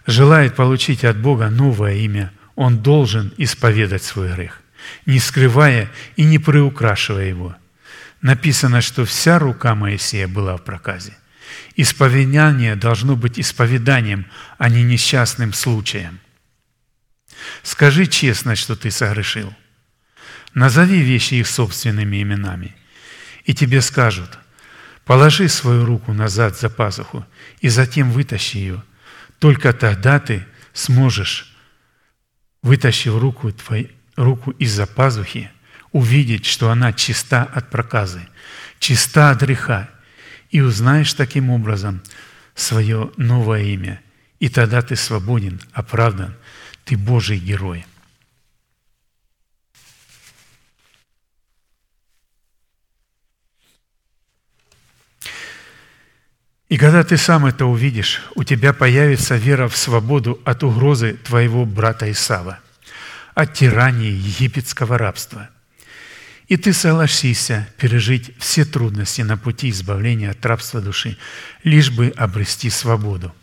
[0.06, 4.59] желает получить от Бога новое имя, он должен исповедать свой грех,
[5.06, 7.56] не скрывая и не приукрашивая его.
[8.22, 11.16] Написано, что вся рука Моисея была в проказе.
[11.76, 14.26] Исповедание должно быть исповеданием,
[14.58, 16.20] а не несчастным случаем.
[17.62, 19.54] Скажи честно, что ты согрешил.
[20.54, 22.76] Назови вещи их собственными именами.
[23.44, 24.38] И тебе скажут,
[25.04, 27.24] положи свою руку назад за пазуху
[27.60, 28.84] и затем вытащи ее.
[29.38, 31.56] Только тогда ты сможешь,
[32.62, 33.88] вытащив руку, твою,
[34.20, 35.50] руку из-за пазухи,
[35.92, 38.20] увидеть, что она чиста от проказы,
[38.78, 39.88] чиста от греха,
[40.50, 42.02] и узнаешь таким образом
[42.54, 44.00] свое новое имя.
[44.38, 46.34] И тогда ты свободен, оправдан,
[46.84, 47.84] ты Божий герой.
[56.68, 61.64] И когда ты сам это увидишь, у тебя появится вера в свободу от угрозы твоего
[61.64, 62.60] брата Исава,
[63.34, 65.50] от тирании египетского рабства.
[66.48, 71.16] И ты согласишься пережить все трудности на пути избавления от рабства души,
[71.62, 73.34] лишь бы обрести свободу.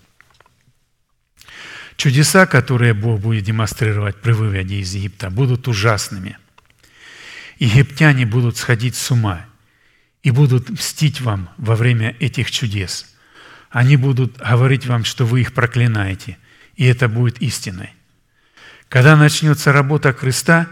[1.95, 6.37] Чудеса, которые Бог будет демонстрировать при выводе из Египта, будут ужасными.
[7.57, 9.45] Египтяне будут сходить с ума
[10.21, 13.07] и будут мстить вам во время этих чудес–
[13.69, 16.37] они будут говорить вам, что вы их проклинаете,
[16.75, 17.91] и это будет истиной.
[18.89, 20.67] Когда начнется работа креста,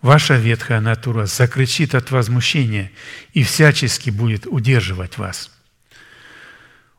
[0.00, 2.92] ваша ветхая натура закричит от возмущения
[3.32, 5.50] и всячески будет удерживать вас.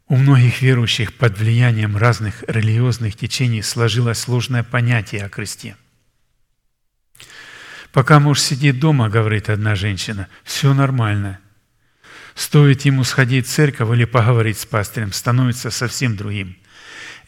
[0.07, 5.77] У многих верующих под влиянием разных религиозных течений сложилось сложное понятие о кресте.
[7.93, 11.39] Пока муж сидит дома, говорит одна женщина, все нормально.
[12.35, 16.57] Стоит ему сходить в церковь или поговорить с пастырем, становится совсем другим.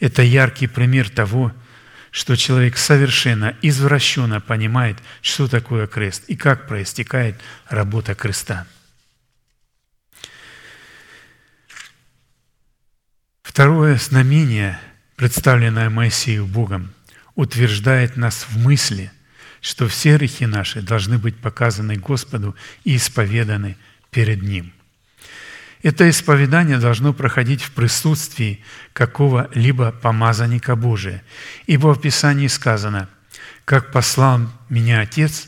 [0.00, 1.65] Это яркий пример того, что
[2.34, 7.38] человек совершенно извращенно понимает, что такое крест и как проистекает
[7.68, 8.66] работа креста.
[13.42, 14.80] Второе знамение,
[15.16, 16.94] представленное Моисею Богом,
[17.34, 19.12] утверждает нас в мысли,
[19.60, 23.76] что все грехи наши должны быть показаны Господу и исповеданы
[24.10, 24.72] перед Ним.
[25.82, 31.22] Это исповедание должно проходить в присутствии какого-либо помазанника Божия.
[31.66, 33.08] Ибо в Писании сказано,
[33.64, 35.46] «Как послал меня Отец,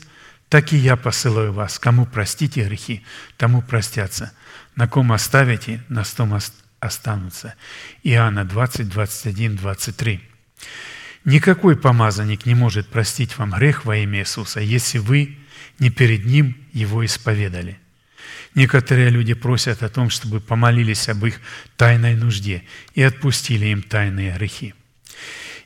[0.49, 1.79] так и я посылаю вас.
[1.79, 3.03] Кому простите грехи,
[3.37, 4.31] тому простятся.
[4.75, 6.37] На ком оставите, на том
[6.79, 7.55] останутся».
[8.03, 10.21] Иоанна 20, 21, 23.
[11.25, 15.37] Никакой помазанник не может простить вам грех во имя Иисуса, если вы
[15.79, 17.79] не перед Ним его исповедали–
[18.55, 21.39] Некоторые люди просят о том, чтобы помолились об их
[21.77, 24.73] тайной нужде и отпустили им тайные грехи.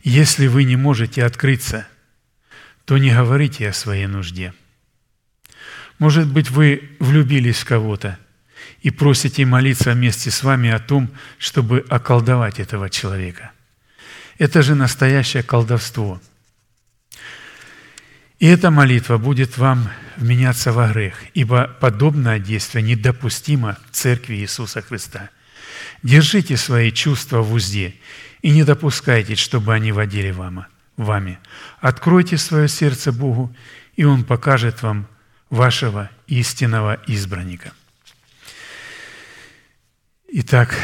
[0.04, 1.88] Если вы не можете открыться,
[2.86, 4.54] то не говорите о своей нужде.
[6.00, 8.20] Может быть, вы влюбились в кого-то
[8.82, 13.52] и просите молиться вместе с вами о том, чтобы околдовать этого человека.
[14.38, 16.22] Это же настоящее колдовство–
[18.44, 24.82] и эта молитва будет вам вменяться во грех, ибо подобное действие недопустимо в Церкви Иисуса
[24.82, 25.30] Христа.
[26.04, 27.96] Держите свои чувства в узде
[28.42, 30.66] и не допускайте, чтобы они водили вам,
[30.98, 31.40] вами.
[31.80, 33.56] Откройте свое сердце Богу,
[33.96, 35.08] и Он покажет вам
[35.50, 37.72] вашего истинного избранника.
[40.28, 40.76] Итак,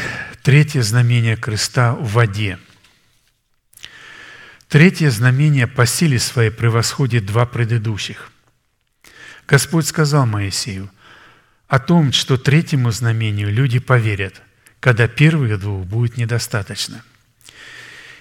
[0.42, 2.58] третье знамение креста в воде–
[4.70, 8.30] Третье знамение по силе своей превосходит два предыдущих.
[9.48, 10.88] Господь сказал Моисею
[11.66, 14.40] о том, что третьему знамению люди поверят,
[14.78, 17.02] когда первых двух будет недостаточно.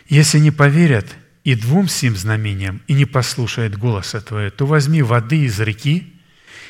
[0.07, 1.05] Если не поверят
[1.43, 6.11] и двум сим знамениям и не послушают голоса Твоего, то возьми воды из реки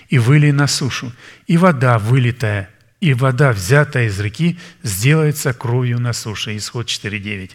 [0.10, 1.14] и вылей на сушу,
[1.48, 2.70] и вода, вылитая,
[3.00, 6.58] и вода, взятая из реки, сделается кровью на суше.
[6.58, 7.52] Исход 4.9.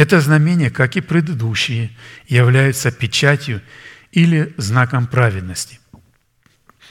[0.00, 1.90] Это знамение, как и предыдущие,
[2.26, 3.60] является печатью
[4.12, 5.78] или знаком праведности.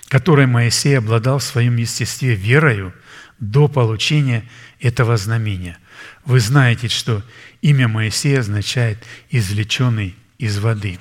[0.10, 2.94] которой Моисей обладал в своем естестве верою
[3.40, 4.48] до получения
[4.80, 5.80] этого знамения.
[6.24, 7.24] Вы знаете, что
[7.64, 11.00] имя Моисея означает «извлеченный из воды».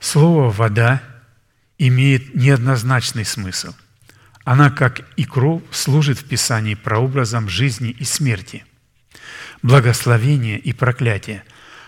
[0.00, 1.02] Слово «вода»
[1.76, 3.74] имеет неоднозначный смысл.
[4.44, 8.64] Она, как и кровь, служит в Писании прообразом жизни и смерти,
[9.62, 11.44] благословения и проклятия,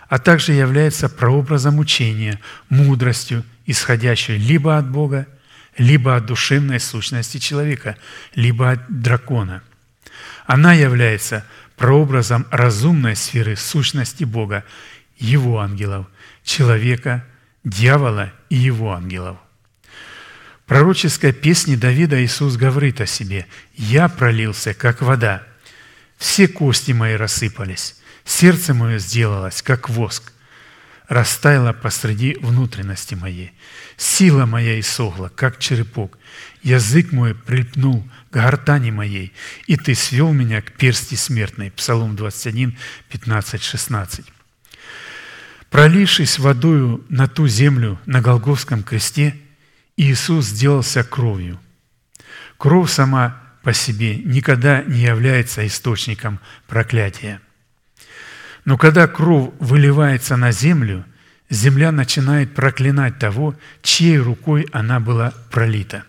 [0.09, 5.27] а также является прообразом учения, мудростью, исходящей либо от Бога,
[5.79, 7.97] либо от душевной сущности человека,
[8.35, 9.63] либо от дракона.
[10.47, 11.45] Она является
[11.77, 14.65] прообразом разумной сферы сущности Бога,
[15.17, 16.07] Его ангелов,
[16.45, 17.25] человека,
[17.65, 19.39] дьявола и его ангелов.
[20.65, 25.43] В пророческой песне Давида Иисус говорит о себе «Я пролился, как вода,
[26.21, 30.35] все кости мои рассыпались, сердце мое сделалось, как воск,
[31.09, 33.53] растаяло посреди внутренности моей.
[33.97, 36.19] Сила моя иссохла, как черепок,
[36.63, 39.33] язык мой прильпнул к гортани моей,
[39.67, 41.71] и ты свел меня к персти смертной».
[41.71, 42.77] Псалом 21,
[43.09, 44.27] 15, 16.
[45.71, 49.35] Пролившись водою на ту землю на Голговском кресте,
[49.97, 51.59] Иисус сделался кровью.
[52.59, 57.41] Кровь сама по себе никогда не является источником проклятия.
[58.65, 61.05] Но когда кровь выливается на землю,
[61.49, 66.05] земля начинает проклинать того, чьей рукой она была пролита.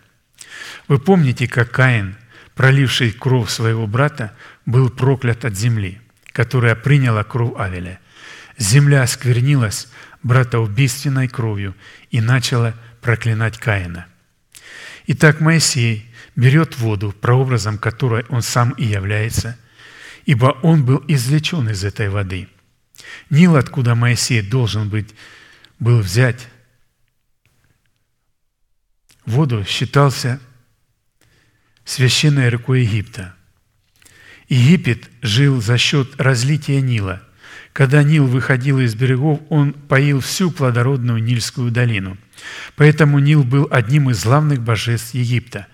[0.87, 2.15] Вы помните, как Каин,
[2.55, 4.33] проливший кровь своего брата,
[4.65, 6.01] был проклят от земли,
[6.31, 7.99] которая приняла кровь Авеля–
[8.61, 9.87] Земля осквернилась
[10.21, 11.75] братоубийственной кровью
[12.11, 14.05] и начала проклинать Каина.
[15.07, 19.57] Итак, Моисей берет воду, прообразом которой он сам и является,
[20.25, 22.47] ибо он был извлечен из этой воды.
[23.29, 25.13] Нил, откуда Моисей должен быть,
[25.79, 26.47] был взять
[29.25, 30.39] воду, считался
[31.83, 33.35] священной рекой Египта.
[34.47, 37.23] Египет жил за счет разлития Нила–
[37.73, 42.17] когда Нил выходил из берегов, он поил всю плодородную Нильскую долину.
[42.75, 45.67] Поэтому Нил был одним из главных божеств Египта.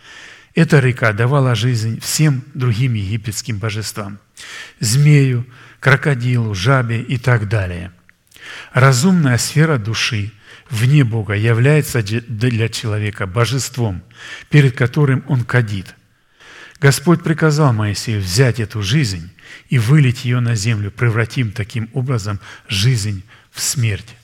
[0.58, 4.18] Эта река давала жизнь всем другим египетским божествам–
[4.80, 5.46] змею,
[5.80, 7.92] крокодилу, жабе и так далее.
[8.74, 10.32] Разумная сфера души
[10.72, 14.02] вне Бога является для человека божеством,
[14.50, 15.94] перед которым он кадит.
[16.82, 19.30] Господь приказал Моисею взять эту жизнь
[19.70, 24.16] и вылить ее на землю, превратим таким образом жизнь в смерть.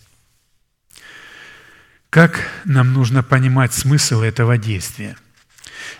[2.09, 5.15] Как нам нужно понимать смысл этого действия?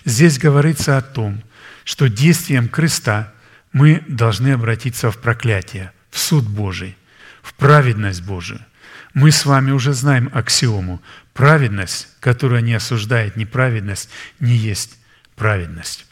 [0.06, 1.44] Здесь говорится о том,
[1.84, 3.34] что действием креста
[3.72, 6.98] мы должны обратиться в проклятие, в суд Божий,
[7.42, 8.62] в праведность Божию.
[9.14, 11.02] Мы с вами уже знаем аксиому.
[11.34, 14.98] Праведность, которая не осуждает неправедность, не есть
[15.36, 16.06] праведность.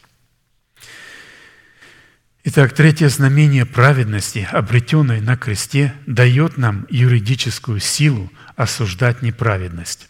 [2.44, 10.08] Итак, третье знамение праведности, обретенной на кресте, дает нам юридическую силу осуждать неправедность.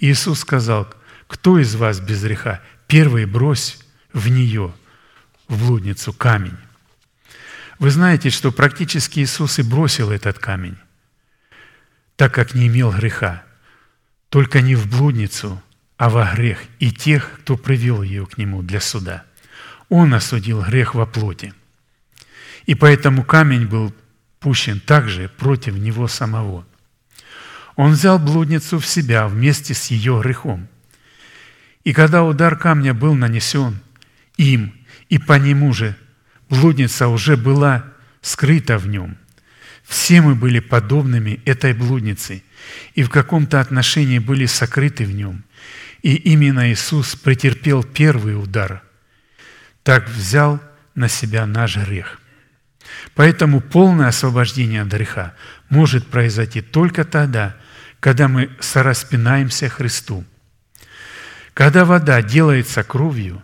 [0.00, 0.92] Иисус сказал,
[1.28, 3.78] кто из вас без греха, первый брось
[4.12, 4.74] в нее,
[5.48, 6.56] в блудницу, камень.
[7.78, 10.76] Вы знаете, что практически Иисус и бросил этот камень,
[12.16, 13.44] так как не имел греха,
[14.28, 15.60] только не в блудницу,
[15.96, 19.24] а во грех и тех, кто привел ее к Нему для суда–
[19.88, 21.54] он осудил грех во плоти.
[22.66, 23.94] И поэтому камень был
[24.40, 26.66] пущен также против него самого.
[27.76, 30.68] Он взял блудницу в себя вместе с ее грехом.
[31.84, 33.78] И когда удар камня был нанесен
[34.36, 34.74] им,
[35.08, 35.96] и по нему же
[36.48, 37.84] блудница уже была
[38.20, 39.16] скрыта в нем,
[39.84, 42.42] все мы были подобными этой блуднице
[42.94, 45.44] и в каком-то отношении были сокрыты в нем.
[46.02, 48.82] И именно Иисус претерпел первый удар–
[49.84, 50.60] так взял
[50.96, 52.20] на себя наш грех.
[53.14, 55.34] Поэтому полное освобождение от греха
[55.68, 57.56] может произойти только тогда,
[58.00, 60.24] когда мы сораспинаемся Христу.
[61.54, 63.42] Когда вода делается кровью,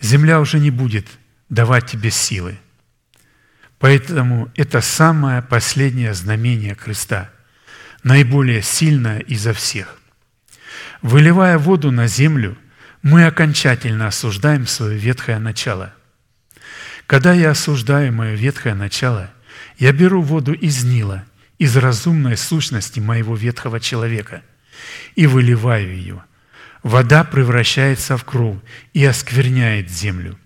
[0.00, 1.06] земля уже не будет
[1.48, 2.58] давать тебе силы.
[3.78, 7.30] Поэтому это самое последнее знамение креста,
[8.02, 9.98] наиболее сильное изо всех.
[11.02, 12.56] Выливая воду на землю–
[13.02, 15.94] мы окончательно осуждаем свое ветхое начало.
[17.06, 19.30] Когда я осуждаю мое ветхое начало,
[19.78, 21.24] я беру воду из Нила,
[21.58, 24.42] из разумной сущности моего ветхого человека,
[25.14, 26.24] и выливаю ее.
[26.82, 28.58] Вода превращается в кровь
[28.92, 30.38] и оскверняет землю.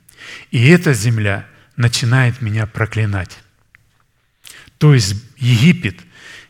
[0.51, 1.47] И эта земля
[1.77, 3.39] начинает меня проклинать.
[4.79, 6.01] То есть Египет,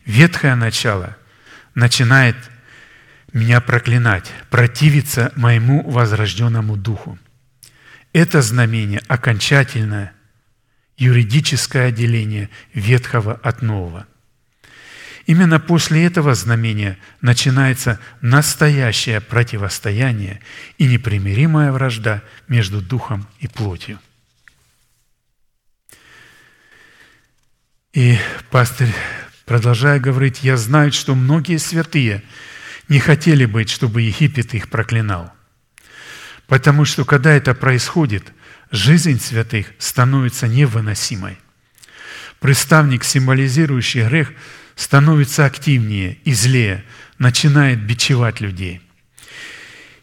[0.05, 1.17] ветхое начало,
[1.75, 2.37] начинает
[3.33, 7.19] меня проклинать, противиться моему возрожденному духу.
[8.13, 10.13] Это знамение окончательное
[10.99, 14.07] юридическое отделение ветхого от нового.
[15.27, 20.41] Именно после этого знамения начинается настоящее противостояние
[20.79, 24.01] и непримиримая вражда между духом и плотью.
[27.93, 28.19] И
[28.51, 28.93] пастырь,
[29.45, 32.23] продолжая говорить, «Я знаю, что многие святые
[32.89, 35.33] не хотели быть, чтобы Египет их проклинал.
[36.47, 38.33] Потому что, когда это происходит,
[38.71, 41.39] жизнь святых становится невыносимой.
[42.41, 44.33] Представник, символизирующий грех,
[44.75, 46.85] становится активнее и злее,
[47.19, 48.81] начинает бичевать людей.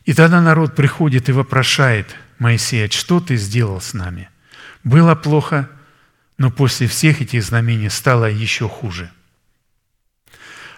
[0.06, 4.30] И тогда народ приходит и вопрошает Моисея, что ты сделал с нами?
[4.84, 5.70] Было плохо,
[6.38, 9.12] но после всех этих знамений стало еще хуже.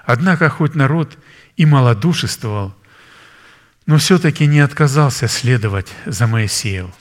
[0.04, 1.18] Однако, хоть народ
[1.56, 2.76] и малодушествовал,
[3.86, 6.92] но все-таки не отказался следовать за Моисеем.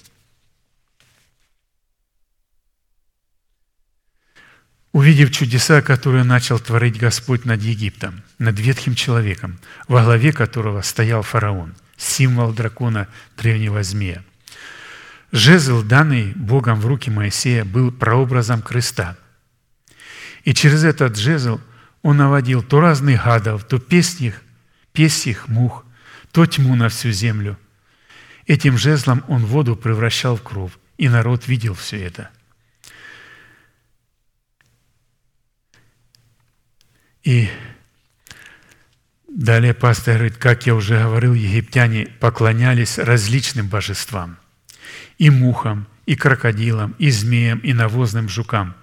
[4.92, 11.22] Увидев чудеса, которые начал творить Господь над Египтом, над ветхим человеком, во главе которого стоял
[11.22, 13.06] фараон, символ дракона
[13.36, 14.24] древнего змея,
[15.32, 19.16] Жезл, данный Богом в руки Моисея, был прообразом креста.
[20.44, 21.60] И через этот жезл
[22.02, 24.42] он наводил то разных гадов, то песних,
[24.92, 25.84] песьих мух,
[26.32, 27.56] то тьму на всю землю.
[28.46, 32.30] Этим жезлом он воду превращал в кровь, и народ видел все это.
[37.22, 37.48] И
[39.28, 44.38] далее пастор говорит, как я уже говорил, египтяне поклонялись различным божествам–
[45.20, 48.74] и мухам, и крокодилам, и змеям, и навозным жукам.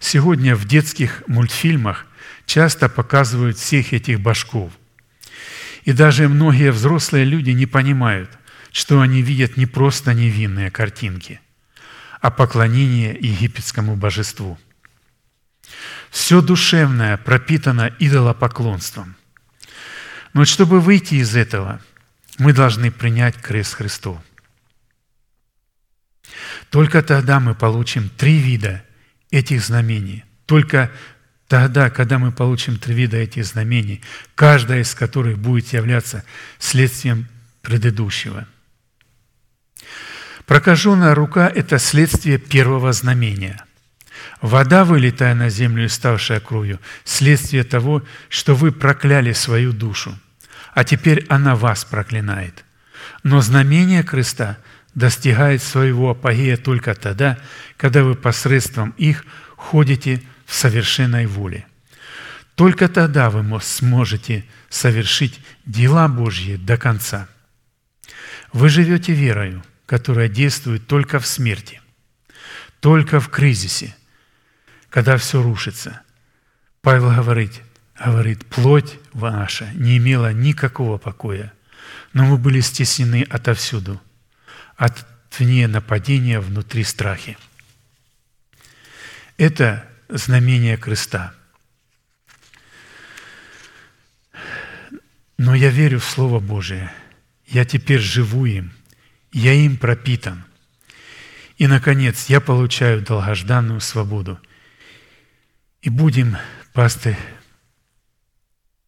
[0.00, 2.04] Сегодня в детских мультфильмах
[2.46, 4.72] часто показывают всех этих башков.
[5.84, 8.30] И даже многие взрослые люди не понимают,
[8.72, 11.40] что они видят не просто невинные картинки,
[12.20, 14.58] а поклонение египетскому божеству.
[16.10, 19.16] Все душевное пропитано идолопоклонством.
[20.32, 21.80] Но чтобы выйти из этого,
[22.38, 24.18] мы должны принять крест Христов.
[26.70, 28.84] Только тогда мы получим три вида
[29.30, 30.24] этих знамений.
[30.46, 30.90] Только
[31.46, 34.02] тогда, когда мы получим три вида этих знамений,
[34.34, 36.24] каждая из которых будет являться
[36.58, 37.26] следствием
[37.62, 38.46] предыдущего.
[40.46, 43.62] Прокаженная рука– это следствие первого знамения.
[44.40, 50.18] Вода, вылетая на землю и ставшая кровью– следствие того, что вы прокляли свою душу,
[50.74, 52.64] а теперь она вас проклинает.
[53.22, 54.58] Но знамение креста–
[54.98, 57.38] достигает своего апогея только тогда,
[57.76, 59.24] когда вы посредством их
[59.56, 61.66] ходите в совершенной воле.
[62.56, 67.28] Только тогда вы сможете совершить дела Божьи до конца.
[68.52, 71.80] Вы живете верою, которая действует только в смерти,
[72.80, 73.94] только в кризисе,
[74.90, 76.02] когда все рушится.
[76.80, 77.60] Павел говорит,
[77.98, 81.52] говорит, плоть ваша не имела никакого покоя,
[82.12, 84.00] но мы были стеснены отовсюду–
[84.78, 85.04] от
[85.36, 87.36] вне нападения внутри страхи.
[89.36, 91.34] Это знамение креста.
[95.36, 96.92] Но я верю в Слово Божие.
[97.46, 98.72] Я теперь живу им.
[99.32, 100.44] Я им пропитан.
[101.56, 104.40] И, наконец, я получаю долгожданную свободу.
[105.80, 106.36] И будем,
[106.72, 107.16] пастырь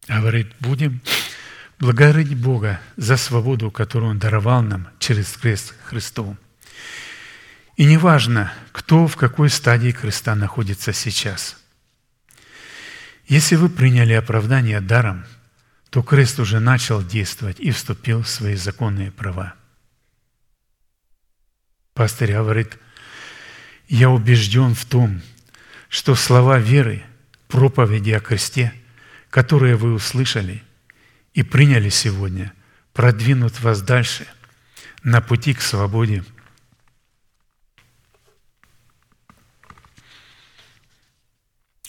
[0.07, 1.01] говорит, будем
[1.79, 6.37] благодарить Бога за свободу, которую Он даровал нам через крест Христов.
[7.77, 11.57] И неважно, кто в какой стадии креста находится сейчас.
[13.25, 15.25] Если вы приняли оправдание даром,
[15.89, 19.55] то крест уже начал действовать и вступил в свои законные права.
[21.93, 22.77] Пастырь говорит,
[23.87, 25.21] я убежден в том,
[25.91, 27.03] что слова веры,
[27.47, 28.73] проповеди о кресте,
[29.29, 30.63] которые вы услышали–
[31.33, 32.53] и приняли сегодня,
[32.93, 34.27] продвинут вас дальше
[35.03, 36.23] на пути к свободе.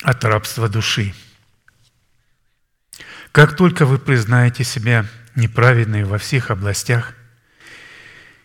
[0.05, 1.15] от рабства души.
[3.31, 5.07] Как только вы признаете себя
[5.37, 7.15] неправедной во всех областях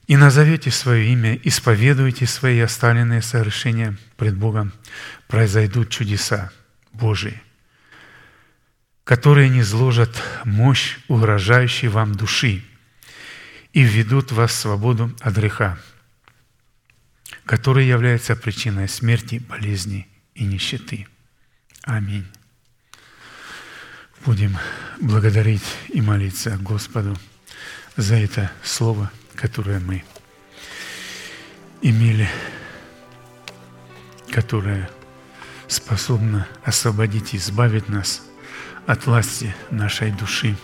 [0.07, 4.73] и назовете свое имя, исповедуете свои оставленные совершения пред Богом,
[5.27, 6.51] произойдут чудеса
[6.93, 7.41] Божии
[9.07, 12.61] которые не зложат мощь угрожающей вам души
[13.71, 15.79] и введут вас в свободу от греха,
[17.45, 21.07] который является причиной смерти, болезни и нищеты.
[21.83, 22.27] Аминь.
[24.25, 24.57] будем
[24.99, 27.17] благодарить и молиться Господу
[27.95, 30.03] за это слово, которое мы
[31.81, 32.27] имели,
[34.31, 34.89] которое
[35.67, 38.23] способно освободить и избавить нас
[38.87, 40.57] от власти нашей души.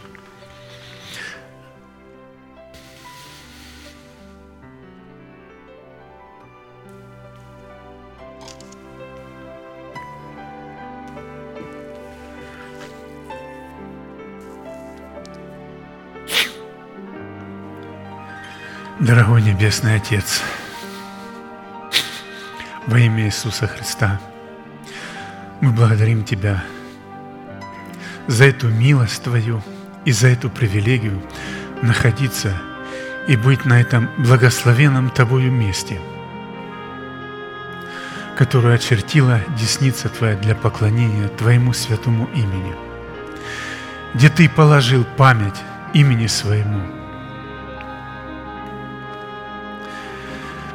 [19.03, 20.41] Дорогой Небесный Отец,
[22.87, 24.21] во имя Иисуса Христа,
[25.59, 26.63] мы благодарим Тебя
[28.27, 29.61] за эту милость Твою
[30.05, 31.21] и за эту привилегию
[31.81, 32.53] находиться
[33.27, 35.99] и быть на этом благословенном Тобою месте,
[38.37, 42.73] которое очертила десница Твоя для поклонения Твоему святому имени,
[44.13, 45.59] где Ты положил память
[45.93, 46.83] имени Своему–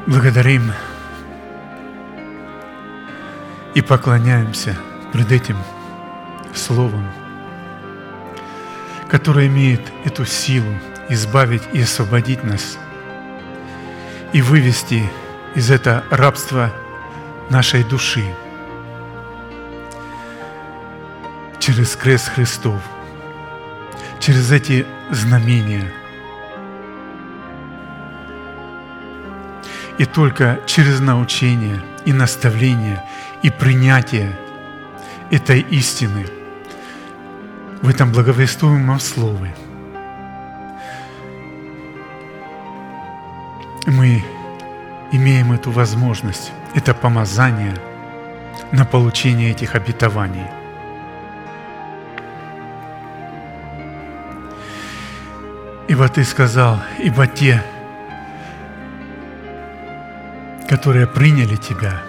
[0.09, 0.73] благодарим.
[3.75, 4.75] И поклоняемся
[5.13, 5.57] пред этим
[6.55, 7.07] Словом,
[9.07, 10.73] которое имеет эту силу
[11.09, 12.79] избавить и освободить нас
[14.33, 15.07] и вывести
[15.53, 16.73] из этого рабства
[17.51, 18.25] нашей души
[21.59, 22.81] через крест Христов,
[24.19, 25.93] через эти знамения–
[29.99, 33.03] И только через научение и наставление
[33.43, 34.39] и принятие
[35.29, 36.25] этой истины
[37.81, 39.53] в этом благовествуемом слове
[43.87, 44.23] мы
[45.11, 47.75] имеем эту возможность, это помазание
[48.71, 50.47] на получение этих обетований.
[55.89, 57.61] Ибо Ты сказал, ибо те,
[60.69, 62.03] которые приняли Тебя,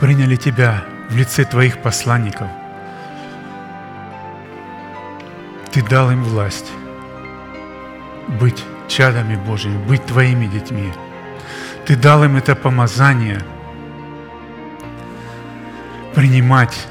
[0.00, 2.48] приняли Тебя в лице Твоих посланников.
[5.70, 6.72] Ты дал им власть
[8.40, 10.92] быть чадами Божьими, быть Твоими детьми.
[11.86, 13.40] Ты дал им это помазание
[16.12, 16.88] принимать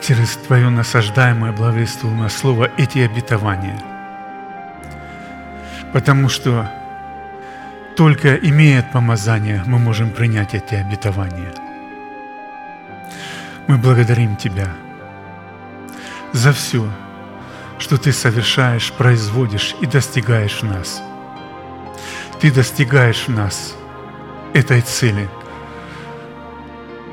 [0.00, 3.80] через Твое насаждаемое благовествуемое Слово эти обетования.
[5.92, 6.68] Потому что
[7.96, 11.52] только имея помазание, мы можем принять эти обетования.
[13.66, 14.68] Мы благодарим Тебя
[16.32, 16.88] за все,
[17.78, 21.02] что Ты совершаешь, производишь и достигаешь нас.
[22.40, 23.74] Ты достигаешь нас
[24.54, 25.28] этой цели,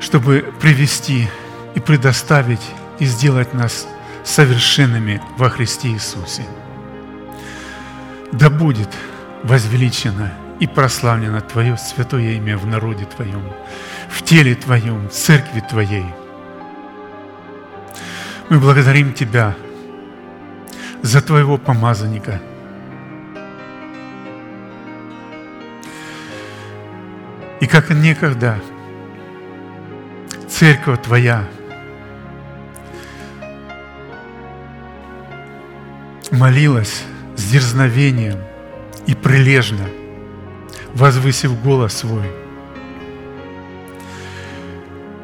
[0.00, 1.28] чтобы привести
[1.74, 2.62] и предоставить
[2.98, 3.86] и сделать нас
[4.24, 6.44] совершенными во Христе Иисусе.
[8.32, 8.90] Да будет
[9.42, 10.32] возвеличено
[10.62, 13.42] и прославлено Твое святое имя в народе Твоем,
[14.08, 16.06] в теле Твоем, в церкви Твоей.
[18.48, 19.56] Мы благодарим Тебя
[21.02, 22.40] за Твоего помазанника.
[27.60, 28.60] И как некогда
[30.48, 31.44] церковь Твоя
[36.30, 37.02] молилась
[37.36, 38.38] с дерзновением
[39.08, 39.88] и прилежно–
[40.94, 42.30] возвысив голос свой.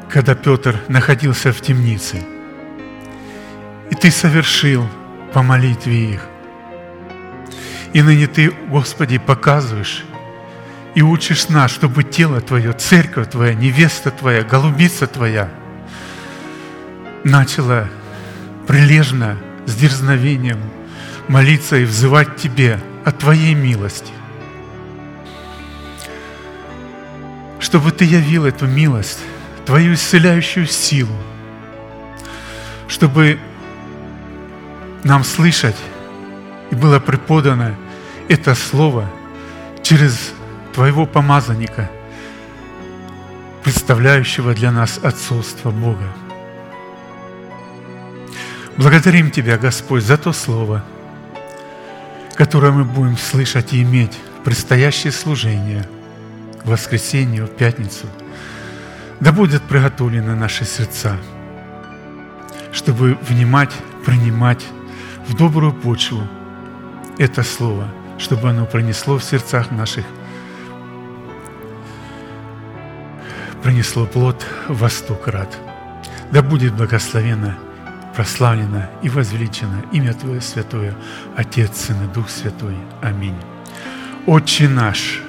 [0.09, 2.23] Когда Петр находился в темнице,
[3.91, 4.87] и Ты совершил
[5.33, 6.25] по молитве их.
[7.93, 10.03] И ныне Ты, Господи, показываешь
[10.95, 15.49] и учишь нас, чтобы тело Твое, церковь Твоя, невеста Твоя, голубица Твоя
[17.23, 17.87] начала
[18.67, 20.59] прилежно, с дерзновением
[21.27, 24.11] молиться и взывать Тебе о Твоей милости.
[27.69, 29.19] Чтобы Ты явил эту милость,
[29.63, 31.13] Твою исцеляющую силу,
[32.87, 33.37] чтобы
[35.03, 35.75] нам слышать
[36.71, 37.75] и было преподано
[38.27, 39.07] это Слово
[39.83, 40.31] через
[40.73, 41.91] Твоего помазанника,
[43.63, 46.11] представляющего для нас отцовство Бога.
[48.77, 50.83] Благодарим Тебя, Господь, за то Слово,
[52.33, 55.87] которое мы будем слышать и иметь в предстоящее служение–
[56.63, 58.07] в воскресенье, в пятницу.
[59.19, 61.17] Да будут приготовлены наши сердца,
[62.71, 63.73] чтобы внимать,
[64.05, 64.65] принимать
[65.27, 66.21] в добрую почву
[67.17, 70.05] это Слово, чтобы оно принесло в сердцах наших,
[73.61, 75.57] принесло плод во сто крат.
[76.31, 77.55] Да будет благословено,
[78.15, 80.95] прославлено и возвеличено имя Твое Святое,
[81.35, 82.75] Отец, Сын и Дух Святой.
[83.01, 83.35] Аминь.
[84.25, 85.23] Отче наш–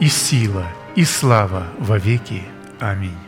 [0.00, 0.66] и сила,
[0.96, 2.42] и слава во веки.
[2.80, 3.27] Аминь.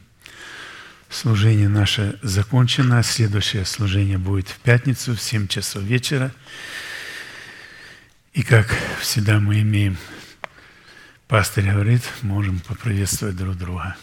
[1.21, 3.03] Служение наше закончено.
[3.03, 6.31] Следующее служение будет в пятницу в 7 часов вечера.
[8.33, 9.97] И как всегда мы имеем,
[11.27, 13.95] пастырь говорит, можем поприветствовать друг друга.